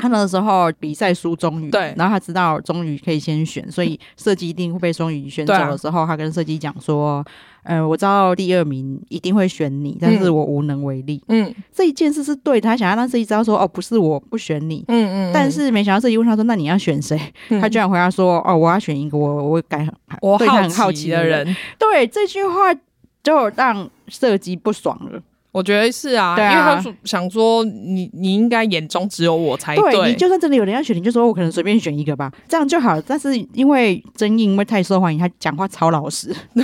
[0.00, 7.24] 看到的时候比赛输钟宇，对，然后他知道钟宇可以先选，所以设计一定会被钟宇选走的时候，他跟设计讲说。
[7.62, 11.22] 呃，我知道第二名一定会选你，但是我无能为力。
[11.28, 14.82] 嗯，这一件事是对的，他想要让设计知道说，哦，不是我不选你。
[14.88, 17.20] 嗯嗯，但是没想到设计问他说，那你要选谁？
[17.50, 19.86] 嗯、他居然回答说，哦，我要选一个我我感
[20.22, 21.54] 我对他很好奇的人。
[21.78, 22.74] 对，这句话
[23.22, 25.20] 就让设计不爽了。
[25.52, 33.00] 我觉得是啊，对啊，因为他想说你你应该眼中只有我才对，对，你就算真的有人要选，你就说我可能随便选一个吧，这样就好。
[33.02, 36.34] 但是因为曾毅因为太受欢迎，他讲话超老实。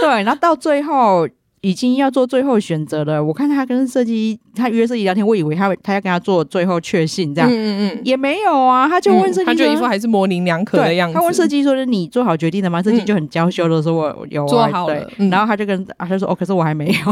[0.00, 1.28] 对，然后到最后
[1.62, 3.22] 已经要做最后选择了。
[3.22, 8.88] 我看他跟设计，他约设计聊天，我以为他他要跟他做最后确信，这样，嗯嗯嗯，也没有啊。
[8.88, 11.14] 他就问设计、嗯，他就一副还是模棱两可的样子。
[11.14, 15.04] 他问设计说：“你做好决定了吗？”设计就很娇羞的说：“我有、啊、做好了。
[15.16, 16.92] 对”然后他就跟啊，他说：“哦，可是我还没有。”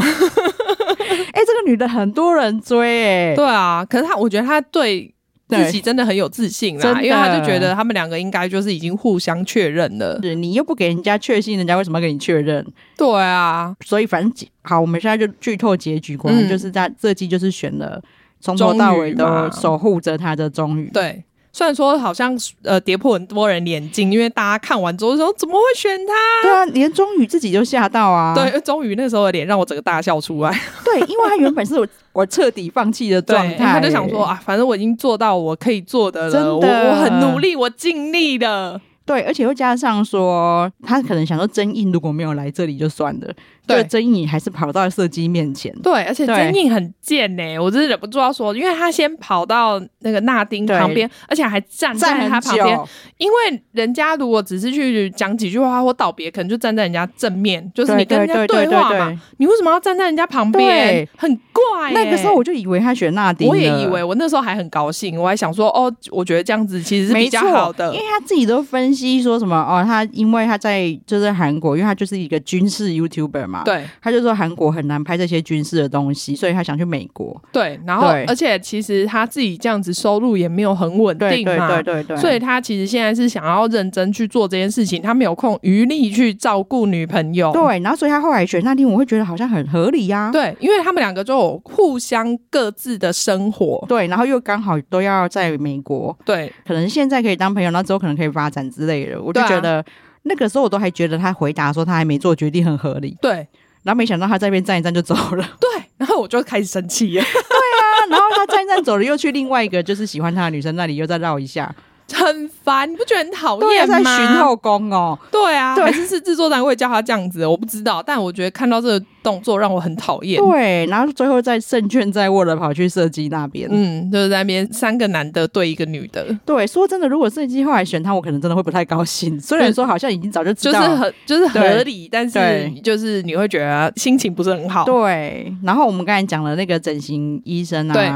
[1.33, 5.13] 哎，这个女的很多人追哎、欸，对啊，可是他，我觉得他对。
[5.57, 10.19] 自己真的很有自信啦，因为他就觉得他们两个应该就是已经互相确认了。
[10.21, 12.65] 是你又不给人家确信，人家为什么要给你确认？
[12.97, 18.01] 对啊，所以反正好，我们现在就剧透结局，果然就是在这季就是选了
[18.39, 20.89] 从头到尾都守护着他的终于。
[20.91, 21.23] 对。
[21.53, 22.33] 虽然说好像
[22.63, 26.13] 呃跌破很多人眼镜，因为大家看完之后说怎么会选他？
[26.43, 28.33] 对啊，连钟宇自己就吓到啊！
[28.33, 30.49] 对，钟宇那时候的脸让我整个大笑出来。
[30.85, 38.79] 对，因为他原本是我我彻底放弃的状态，他就想说啊，反正我已经做到我可以做的了，真的我我很努力，我尽力的。
[39.03, 43.27] 对，而且又加上说，他可能想说真印如果没有来这里就算了。
[43.71, 45.73] 对，真印还是跑到设计面前。
[45.81, 52.79] 对，而且真印很贱呢、欸，我真是忍不住要说，因为他先跑到那个纳丁旁边，而且还站在他旁边。
[53.17, 59.21] 因为人家如果只是去讲几句话或道别，可能就站在人家正面，就是你跟人家对话嘛。
[59.37, 61.07] 你为什么要站在人家旁边？
[61.17, 61.93] 很怪、欸。
[61.93, 73.60] 那个时候我就以为他选纳丁，我也以为，我那时候还很高兴，我还想说，哦，我觉得这样子其实是比较好的，因为他自己都分析说什么，哦，他因为他在就是韩国，因为他就是一个军事 YouTuber 嘛。
[73.61, 73.65] 嘛。
[73.65, 77.41] 对，他就说韩国很难拍这些军事的东西，所以他想去美国。
[77.51, 87.51] 对，然后而且其实他自己这样子收入也没有很稳定嘛，对对对对，所以他其实现在是想要认真去做这件事情，他没有空余力去照顾女朋友。
[87.51, 90.31] 对，然后所以他后来选那天，我会觉得好像很合理呀、啊。
[90.31, 99.83] 对，因为他们两个就有互相各自的生活，对，然后又刚好都要在美国，对，可能现在可以当朋友，那之后可能可以发展之类的，我就觉得。
[100.23, 103.47] 那个时候我都还觉得他回答说他还没做决定很合理，对，
[103.83, 111.73] 然后没想到他在那边站一站就走了， 对，然后我就开始生气了， 对啊，然后他站一站走了，又去另外一个就是喜欢他的女生那里又再绕一下。
[112.13, 113.99] 很烦，你不觉得很讨厌吗？
[113.99, 118.01] 在巡后宫哦，对啊，对，还是是制作单位叫他这样子，我不知道。
[118.01, 120.41] 但我觉得看到这个动作让我很讨厌。
[120.41, 126.25] 对，然后最后再胜券在握的跑去射击那边，嗯，就是在那边三个男的对一个女的。
[126.45, 129.39] 对，说真的，如果射击后来选他，我可能真的会不太高兴。
[129.39, 134.83] 虽然说好像已经早就知道，就是很就是合理，但是就是你会觉得心情不是很好。
[134.85, 137.93] 对，然后我们刚才讲了那个整形医生啊。
[137.93, 138.11] 对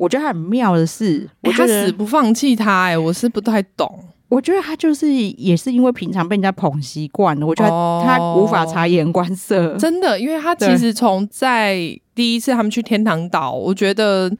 [0.00, 3.86] 我觉得他很妙的是，我觉得、欸、他死不放弃他、欸，哎，我是不太懂。
[4.30, 9.76] 我觉得他就是也是因为平常被人家捧习惯了，我觉得他无法察言观色、哦。
[9.76, 11.76] 真的，因为他其实从在
[12.14, 14.32] 第一次他们去天堂岛，我觉得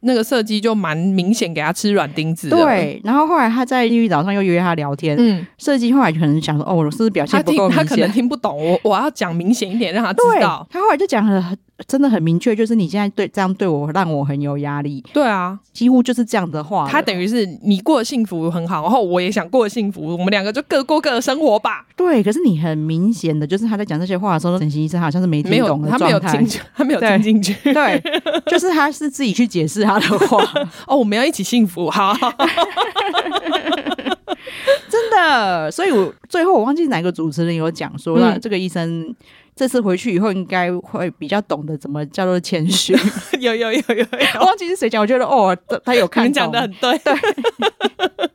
[0.00, 2.48] 那个设计就蛮明显给他吃软钉子。
[2.48, 7.84] 对，然后后来他在地狱岛上又约他聊天，嗯，设计后来可能想说，哦，我是不是表现不够明显？
[7.86, 10.66] 他可能听不懂我，我要讲明显一点，让他知道。
[10.70, 11.54] 他后来就讲了。
[11.86, 15.02] 真的很明确，就是你现在对这样对我，让我很有压力。
[15.12, 16.88] 对啊，几乎就是这样的话。
[16.88, 21.86] 他等于是你过得幸福很好，然后我也想过得幸福，我们两个就各过各的生活吧。
[21.96, 27.54] 对，可是你很明显的就是他在讲这些话的时候，整形医生好像是没听懂的状态，他没有听进，他没有听进去。
[27.72, 28.02] 对，
[28.46, 30.42] 就是他是自己去解释他的话。
[30.86, 32.16] 哦，我们要一起幸福，好。
[34.88, 39.14] 真的，所以我最后我忘记哪个主持人有讲说，那这个医生。
[39.54, 42.94] 这次回去以后，应该会比较懂得怎么叫做谦虚。
[43.38, 44.06] 有有有有有，
[44.40, 46.98] 我 忘记是谁讲，我觉得哦，他有看 你，讲的很对。
[46.98, 47.14] 对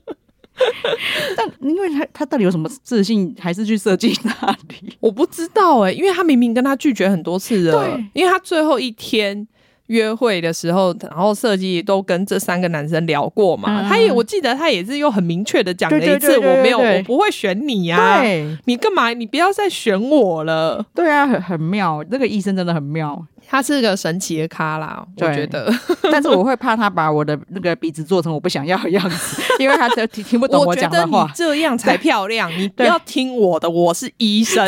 [1.35, 4.51] 但因为他他到底有什么自信，还是去设计那
[4.81, 4.95] 里？
[4.99, 7.85] 我不知道哎、欸，因为他明明跟他拒绝很多次了。
[7.85, 9.47] 对，因为他最后一天。
[9.87, 13.81] 约会的时候，然后设计都跟这三个男生聊过嘛。
[13.81, 18.23] 嗯、他也我记得他也是又很明确的讲了一次，我没有，我不会选你呀、啊。
[18.65, 19.11] 你干嘛？
[19.13, 20.85] 你不要再选我了。
[20.93, 25.71] 对啊，很很妙，那个医生真的很妙，他是个神奇的咖啦，我觉得。
[26.11, 31.29] 但是我会怕他把我的那个鼻子做成我不想要的样子， 因为他听听不懂我讲的话。
[31.35, 34.67] 这样才漂亮， 你不要听我的，我是医生。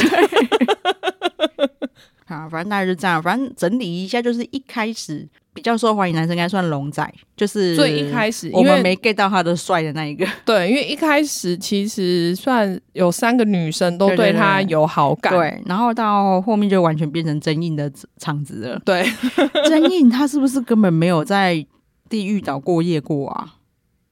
[2.30, 3.22] 好，反正大概就这样。
[3.22, 10.24] 反正整理一下，就是一开始比较受欢迎男生应该算龙仔，就是最一开始我们没 get 到他的帅的那一个。
[10.46, 18.80] 对，因为一开始其实算有三个女生都对他有好感，对，然后到后面就完全变成真印的场子了。
[18.86, 19.04] 对，
[19.68, 21.66] 真印他是不是根本没有在
[22.08, 23.56] 地狱岛过夜过啊？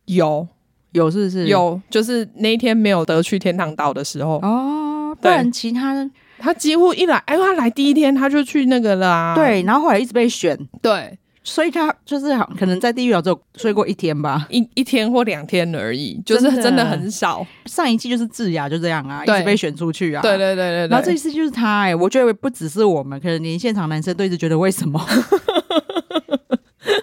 [0.05, 0.47] 有，
[0.93, 1.45] 有是不是？
[1.45, 6.09] 有，就是那一天没有得去天堂岛的时候哦，不然其他。
[6.39, 9.35] 他几乎一来，哎，他来第一天他就去那个了啊。
[9.35, 17.45] 对，然后后来一直被选，对，所以他就是好，可能在地狱岛只有睡过一天吧，一一天或两天而已，就是真的很少。
[17.65, 20.21] 上一季就是智雅就这样啊，一直被选出去啊。
[20.21, 25.03] 对对对对，然后这一次就是他，哎，我觉得不只是我们，可能连现场男生都一直觉得为什么。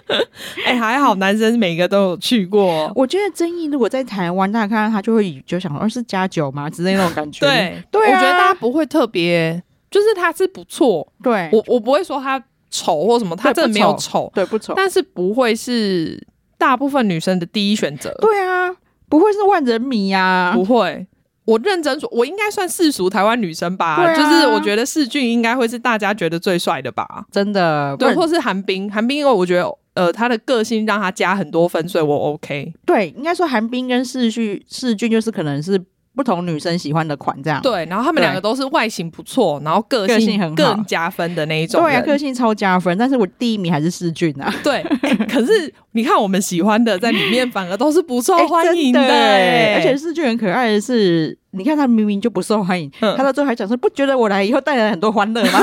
[0.65, 2.91] 哎、欸，还好男生每个都有去过。
[2.95, 6.69] 我觉得争议如果在台湾，大家看到他就会就想，说是加酒吗？
[6.69, 7.39] 之类那种感觉。
[7.45, 11.07] 对，对、啊，我觉得大家不会特别，就是他是不错。
[11.23, 16.21] 对，我我不会说他丑或什么，他真的没有丑，对，不丑，但是不会是
[16.57, 18.15] 大部分女生的第一选择。
[18.21, 18.75] 对啊，
[19.09, 21.07] 不会是万人迷呀、啊，不会。
[21.45, 27.95] 我认真说，我应该算世俗台湾女生吧，啊、就是我觉得世俊应该会是大家觉得最帅的吧，真的。
[27.97, 29.71] 对，或是韩冰，韩冰，因为我觉得。
[29.95, 32.71] 呃，他的个性让他加很多分，所以我 OK。
[32.85, 35.81] 对，应该说韩冰跟世旭、世俊就是可能是
[36.13, 37.61] 不同女生喜欢的款这样。
[37.61, 41.81] 对，然后他们两个都是外形不错，然后个性，个性很更加分的那一种。
[41.81, 42.97] 对啊，个性超加分。
[42.97, 44.53] 但是我第一名还是世俊啊。
[44.63, 51.37] 对，欸、可是你看我们喜欢的在里面反而都是不受 欢迎的、欸欸的，而且世俊很可爱的是。
[51.55, 55.59] 你看他明明就不受欢迎，嗯、他到最后还讲说：“不觉得我来以后带来很多欢乐吗？”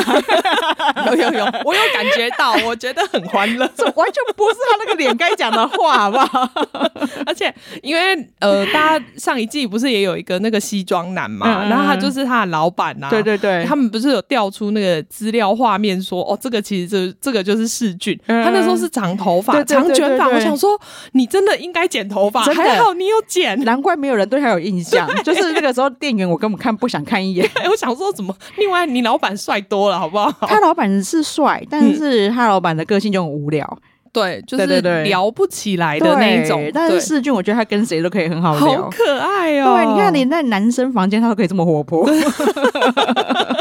[1.06, 6.48] 有有有，我有感觉到，我觉得很欢乐，这 完全不是他那个脸该讲的话，好不好？
[7.26, 7.52] 而且
[7.82, 19.98] 因为呃，大家上一季不是也有一个那个西装男嘛，嗯、然后他就是他的老板呐、啊，对对对，他们不是有调出那个资料画面说，哦，这个其实这这个就是世俊，嗯、他那时候是长头发，对对对对对。
[19.98, 20.78] 长卷发，我想说
[21.12, 30.30] 你真的应该剪头发，还好你有剪，难怪没有人对他有印象，就是那个时候店员我根本看不想看一眼， 我想说怎么，另外你老板帅多了，好不好？
[30.46, 33.66] 他老板是帅，但是他老板的个性就很无聊。
[33.82, 36.70] 嗯对，就是聊不起来的那一种。
[36.74, 39.74] 但是世俊，我觉得他跟谁都可以很好聊，好可爱哦。
[39.74, 42.04] 对，你看连在男生房间他都可以这么活泼，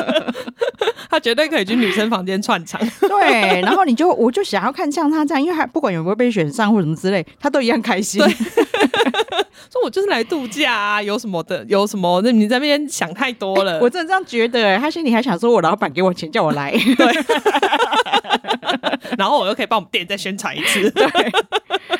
[1.11, 2.81] 他绝对可以去女生房间串场。
[3.01, 8.23] 对，然后你就我就想要看像他这样，因为他不管有没有被选上或者什么之类，他都一样开心。
[9.69, 12.21] 说我就是来度假啊，有什么的，有什么？
[12.23, 13.79] 那你在那边想太多了。
[13.79, 16.71] 我真的这样觉得，他心里还想说，我老板给我钱叫我来。
[16.71, 17.07] 对。
[19.17, 21.05] 然后我又可以帮我们店再宣传一次，对，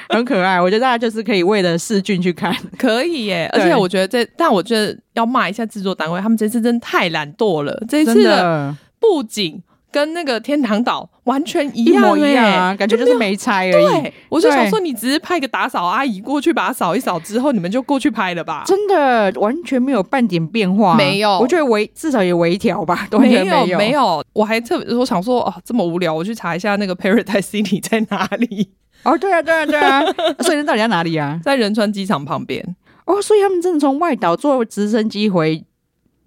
[0.10, 0.60] 很可爱。
[0.60, 3.50] 我觉得大家就是可以为了世俊去看，可以耶。
[3.54, 7.78] 而且我觉得这，但我觉得要骂一下制作单位，他们这次真的太懒惰了。
[7.90, 9.64] 这一次的布景。
[9.94, 14.02] 跟那个天堂岛完全一样，一模一样啊，感觉就是没拆而已。
[14.02, 18.64] 对，我就想说，你只是派个打扫阿姨过去把它扫一扫之后，你们就过去拍了吧？
[18.66, 21.38] 真的完全没有半点变化，没有。
[21.40, 24.24] 我觉得微至少也微调吧，没有没有，没有。
[24.32, 28.70] 我还特别我想说，哦，这么无聊，我去查一下那个 Paradise City 在哪里。
[29.04, 30.02] 哦，对啊，对啊，对啊。
[30.40, 31.38] 所以那到底在哪里啊？
[31.44, 32.78] 在仁川机场旁边。
[33.04, 35.66] 哦，所以他们真的从外岛坐直升机回。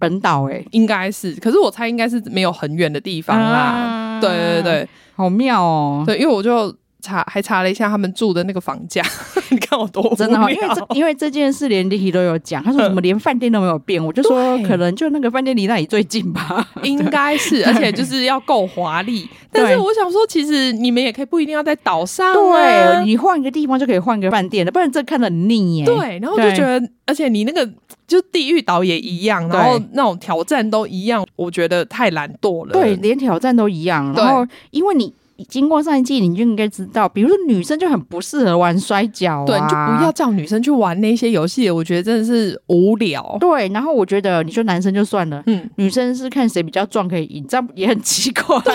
[0.09, 3.59] 本岛哎、欸，应该是，可是我猜应该是没有很远的地方啦。
[3.59, 6.03] 啊、对对对，好妙哦。
[6.05, 6.75] 对，因为我就。
[7.05, 9.03] 查还查了一下他们住的那个房价，
[9.51, 19.29] 你看我多真的，因为这因为这件事连 Licky 都有讲，他说怎么连饭店都没有变，我就说可能就那个饭店离那里最近吧， 应该是，而且就是要够华丽。
[19.51, 25.85] 但是我想说，其实你们也可以不一定要在岛上，对，你换一个地方就可以换个饭店了，不然这看得很腻耶。
[25.85, 27.69] 对，然后就觉得，而且你那个
[28.07, 32.73] 就地狱岛也一样，然后那种挑战都一样，我觉得太懒惰了。
[32.73, 35.13] 对，连挑战都一样，然后因为你。
[35.49, 43.35] 经过上一季，你就应该知道，比如说女生就很不适合玩摔跤啊，对，你就不要叫女生去玩那些游戏，我觉得真的是无聊。
[43.37, 48.57] 对，然后我觉得你说男生就算了，嗯，女生是看谁比较壮可以赢，这样也很奇怪。
[48.61, 48.71] 他、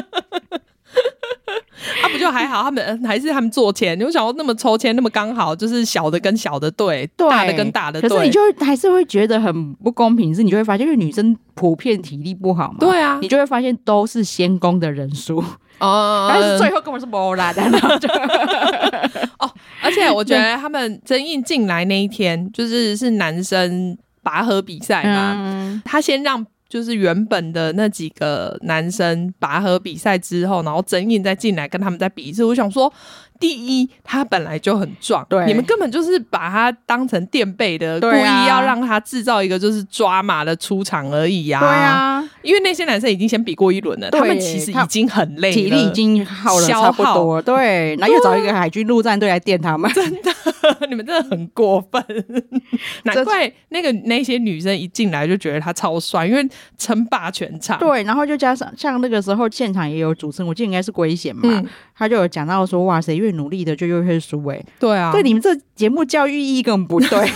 [2.02, 2.62] 啊、不就还好？
[2.62, 8.08] 他们还是他们做签，你会想要那么抽签那么刚好，就是小的跟小的对，对大的跟大的对。
[8.08, 15.42] 可是你就还是会觉得很不公平，是你就会发现，因为女生普遍体力不好嘛，对啊，你就会发现都是先攻的人数
[15.78, 17.62] 哦， 但是最后根本是没啦的。
[19.38, 19.50] 哦，
[19.82, 26.46] 而且我觉得他们真印进来那一天，就是是男生拔河比赛嘛，嗯、他先让。
[26.72, 32.42] 就是原本的那几个男生拔河比赛之后，然后整影再进来跟他们再比一次。
[32.42, 32.90] 我想说，
[33.42, 41.58] 第一他本来就很壮，对，你们根本就是把他当成垫背的，故意要让他制造一个就是抓马的出场而已呀。
[41.58, 47.42] 对啊，因为那些男生已经先比过一轮了，他们其实已经很累了，体力已经耗了差不多。
[47.42, 50.30] 对， 然后又找一个海军陆战队来垫他们，真的。
[50.88, 52.04] 你们真的很过分，
[53.02, 57.76] 难怪那个那些女生一进来就觉得他超帅，因为称霸全场。
[57.80, 61.66] 对，然后就加上像那个时候现场也有主持人，我记得应该是圭贤嘛，嗯、
[61.96, 64.44] 他就有讲到说，哇塞，越努力的就越会输。
[64.46, 67.30] 哎，对啊，对，你们这节目教育意义根本不对。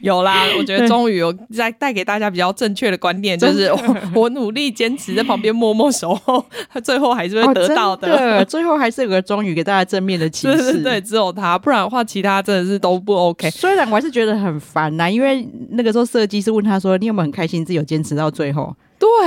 [0.00, 6.44] 有啦，我觉得终于有在带给大家比较正确的观念，就是我，我努力坚持在旁边默默守候，
[6.82, 8.40] 最后还是会得到的。
[8.40, 10.72] 哦、最后还是有个终于给大家正面的启示。
[10.82, 13.48] 对，对，对，只有他，不然的话，其他真的是都不 OK。
[13.50, 18.74] 虽然我还是觉得很烦呐，因为那个时候设计师问他说：“你有没有很开心自己有坚持到最后？”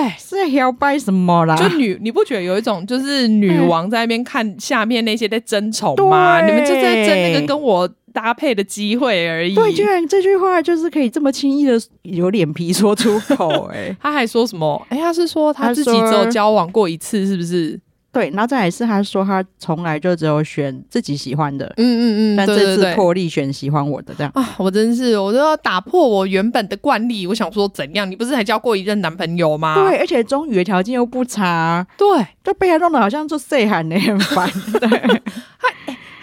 [0.08, 1.56] 对，是要掰什么啦？
[1.56, 6.46] 就女，你不觉得有一种就是女王在那边看下面那些在争宠吗？
[6.46, 7.90] 你们就在争那个跟我。
[8.16, 9.54] 搭配的机会而已。
[9.54, 14.82] 对，居然这句话就是可以这么轻易的有脸皮说出口，欸，哎， 他还说什么？
[14.88, 17.78] 哎，他是说他自己只有交往过一次，是不是？
[18.16, 27.28] 对，然后再来是他说他从来就只有选自己喜欢的，嗯嗯嗯，但这次破例选喜欢我的这样啊，我真是，我都要打破我原本的惯例。
[27.28, 28.10] 我想说怎样？
[28.10, 29.76] 你不是还交过一任男朋友吗？
[29.76, 34.50] 对，而且中语的条件又不差，对，就被他弄得好像做岁寒的很烦，
[34.80, 34.88] 对。
[35.60, 35.68] 他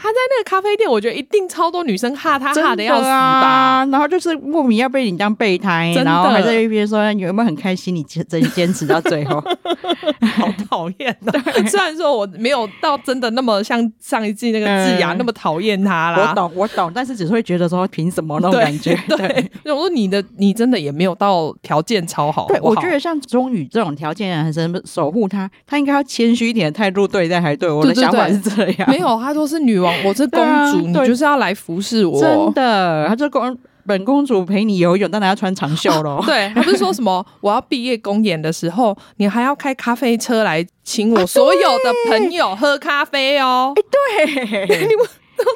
[0.08, 8.24] 在那个咖啡店，我觉得一定超多女生哈他哈的要死吧，然后就是莫名要被你当备胎，然后还在一边说你有没有很开心，你坚
[8.54, 9.42] 坚持到最后，
[10.36, 11.32] 好讨厌 的。
[11.68, 18.98] 虽然说我没有到真的那么像上一季那个智雅那么讨厌他啦，我懂我懂，但是只是会觉得说凭什么那种感觉？
[19.16, 22.46] 对，我说你的你真的也没有到条件超好。
[22.48, 28.90] 对，我觉得像钟宇这种条件很深，守护他，他应该要谦虚一点的态度对待，才对我的想法是这样。
[28.90, 32.20] 没有，他说是女王，我是公主，你就是要来服侍我。
[32.20, 33.56] 真的，他就公。
[33.84, 36.22] 本公主陪你游泳，当然要穿长袖喽。
[36.24, 43.74] 对，他不是说什么我要毕业公演的时候， 你还要开咖啡车来请我所有的朋友喝咖啡哦。
[43.76, 44.24] 哎，
[44.66, 45.04] 对， 你们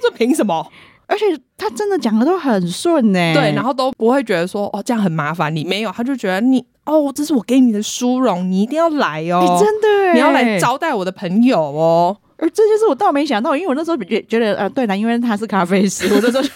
[0.02, 0.66] 这凭什么？
[1.06, 1.24] 而且
[1.56, 3.32] 他真的讲的都很顺呢。
[3.32, 9.56] 对，然后都不会觉得说哦这样很麻烦，你没有，他就觉得你哦这是我给你的殊荣，你一定要来哦。
[9.60, 12.16] 真的，你要来招待我的朋友哦。
[12.38, 16.44] 而这就是我倒没想到，因为我那时候觉觉得呃对了，因为他是咖啡师，我那时候。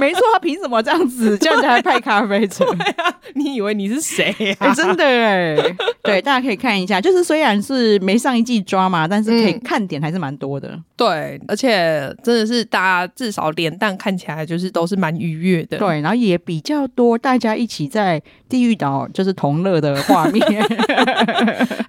[0.00, 1.36] 没错，他凭什么这样子？
[1.36, 2.64] 这样子还派咖啡 车？
[2.64, 4.72] 对啊，你以为你是谁呀、啊？
[4.72, 4.74] 欸？
[4.74, 10.68] 真的哎，对，大家可以看一下，就是虽然是没上一季抓嘛，但是可以看点还是蛮多的。
[10.70, 10.84] 嗯。
[10.96, 15.76] 对，而且真的是大家至少脸蛋看起来就是都是蛮愉悦的。
[15.76, 20.42] 对，然后也比较多大家一起在地狱岛就是同乐的画面。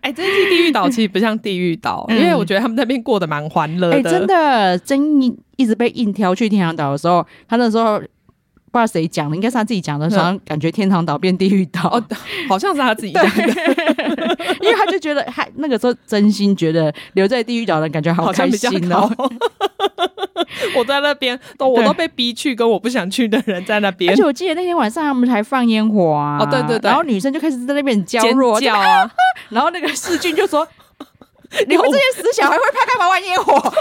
[0.02, 3.95] 哎、欸，这次地狱岛其实不像地狱岛， 嗯，因为我觉得他们那边过得蛮欢乐的。
[3.95, 8.01] 哎、欸，真的，争议一直被硬挑去天堂岛的时候，他那时候。
[8.74, 10.09] 不知道谁讲的，应该是他自己讲的。
[10.11, 12.01] 好像感觉天堂岛变地狱岛，哦，
[12.47, 13.41] 好像是他自己讲的，
[14.63, 19.11] 因为他就觉得，他那个时候真心觉得留在地狱岛的感觉好开心哦。
[20.78, 24.09] 我在那边，都我都被逼去，跟我不想去的人在那边。
[24.13, 29.11] 而且我记得那天晚上他们还放烟火啊，哦对对对，然后女生就开始在那边娇弱叫啊，
[29.49, 30.65] 然后那个世俊就说。
[31.68, 33.54] 你们这些死小孩会拍干嘛玩烟火？
[33.60, 33.72] 超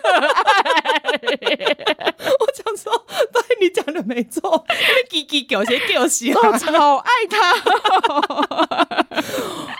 [0.00, 0.79] 可爱！
[2.40, 4.64] 我想说，对你讲的没错，
[5.10, 7.54] 叽叽狗些狗些，我超爱他。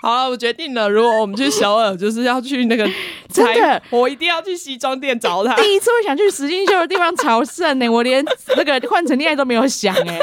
[0.03, 2.89] 好了，我决定了，如果我们去首尔，就是要去那个
[3.33, 5.55] 真的，我一定要去西装店找他。
[5.57, 8.25] 第一次会想去石进秀的地方朝圣呢，我连
[8.57, 10.19] 那个换成恋爱都没有想哎。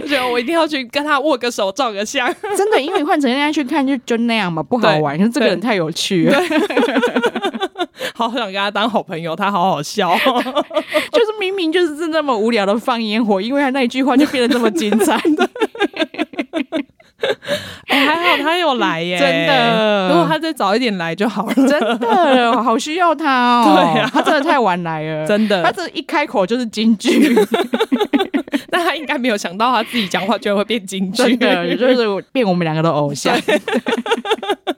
[0.00, 2.34] 我觉得我一定要去跟他握个手，照个相。
[2.56, 5.18] 真的，因为换成恋爱去看就就那样嘛，不好玩。
[5.18, 6.42] 可是这个人太有趣了，
[8.14, 9.34] 好想跟他当好朋友。
[9.36, 10.14] 他好好笑，
[11.12, 15.16] 就是明明就是那么无聊的放烟火，因为他那一句话就变得这么精彩。
[17.88, 20.08] 哎、欸，还好他有来耶，真的。
[20.08, 23.74] 如果他再早一点来就好了，真的，好需要他哦。
[23.74, 25.62] 对啊，他真的太晚来了，真的。
[25.62, 27.36] 他这一开口就是京剧。
[28.70, 31.22] 但他应该没有想到他自己讲话居然会变京剧，
[31.66, 33.34] 也就是变我们两个的偶像，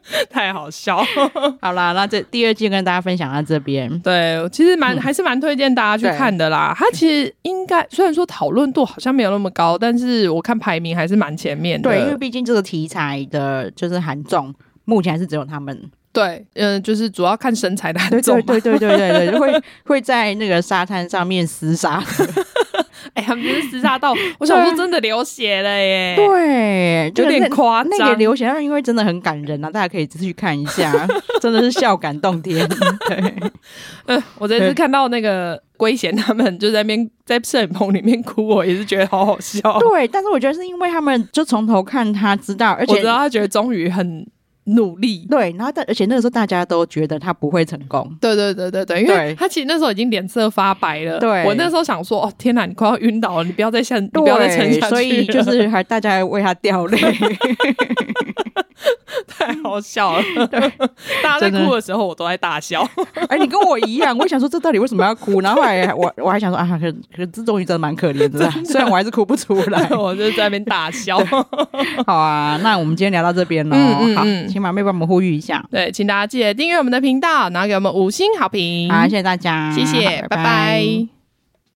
[0.31, 1.03] 太好笑。
[1.61, 3.99] 好啦，那这第二季跟大家分享到这边。
[4.01, 6.75] 对，其实蛮、嗯、还是蛮推荐大家去看的啦。
[6.77, 11.91] 他其实应该虽然说讨论度好像没有那么高，但是我看排名还是蛮前面的。
[11.91, 15.91] 对，因为毕竟这个题材的就是韩综，目前还是只有他们。
[16.13, 18.01] 对，嗯、呃，就是主要看身材的。
[18.11, 18.99] 对对对对对
[19.29, 22.03] 对， 会会在那个沙滩上面厮杀。
[23.15, 26.15] 哎、欸，他们就是厮杀到， 我想说真的流血了耶。
[26.17, 27.91] 对，有点夸张。
[27.91, 30.93] 那个流血，但是因为真的很感人啊，大家可以仔细看一下，
[31.41, 32.69] 真的是笑感动天。
[33.09, 33.17] 对，
[34.07, 39.61] 嗯、呃，我这次看到那个圭贤他们就在那边在摄影棚里面哭，我也是觉得好好笑。
[39.81, 44.27] 对，但是我觉得是因为他们就从头看他知道，而且我知道他觉得终于很。
[44.65, 45.27] 努力。
[45.31, 51.19] 对，然后但而且那个时候大家都觉得他不会成功，对对对对对，因为他其实那时候已经脸色发白了。
[51.19, 54.89] 对，我那时候想说，哦天哪，你快要晕倒了，你不要再撑，你不要再撑下去。
[54.89, 56.99] 所以就是还大家还为他掉泪，
[59.27, 60.23] 太好笑了。
[60.49, 60.61] 对，
[61.23, 62.89] 大家在哭的时候，我都在大笑。
[63.29, 65.41] 哎，你跟我一样，我想说这到底为什么要哭？
[65.41, 71.19] 然后后来我我还想说啊，可可这终于真的蛮可怜的，虽然我还是哭不出来，我就在那边大笑。
[72.07, 73.77] 好啊，那我们今天聊到这边了。
[73.77, 74.61] 嗯嗯，好。
[74.61, 78.91] 马妹帮我们呼吁一下，对，请大家记得订阅我们的频道，然后给我们五星好评。
[78.91, 80.37] 好，谢谢大家，谢谢，拜拜。
[80.37, 81.20] 拜拜。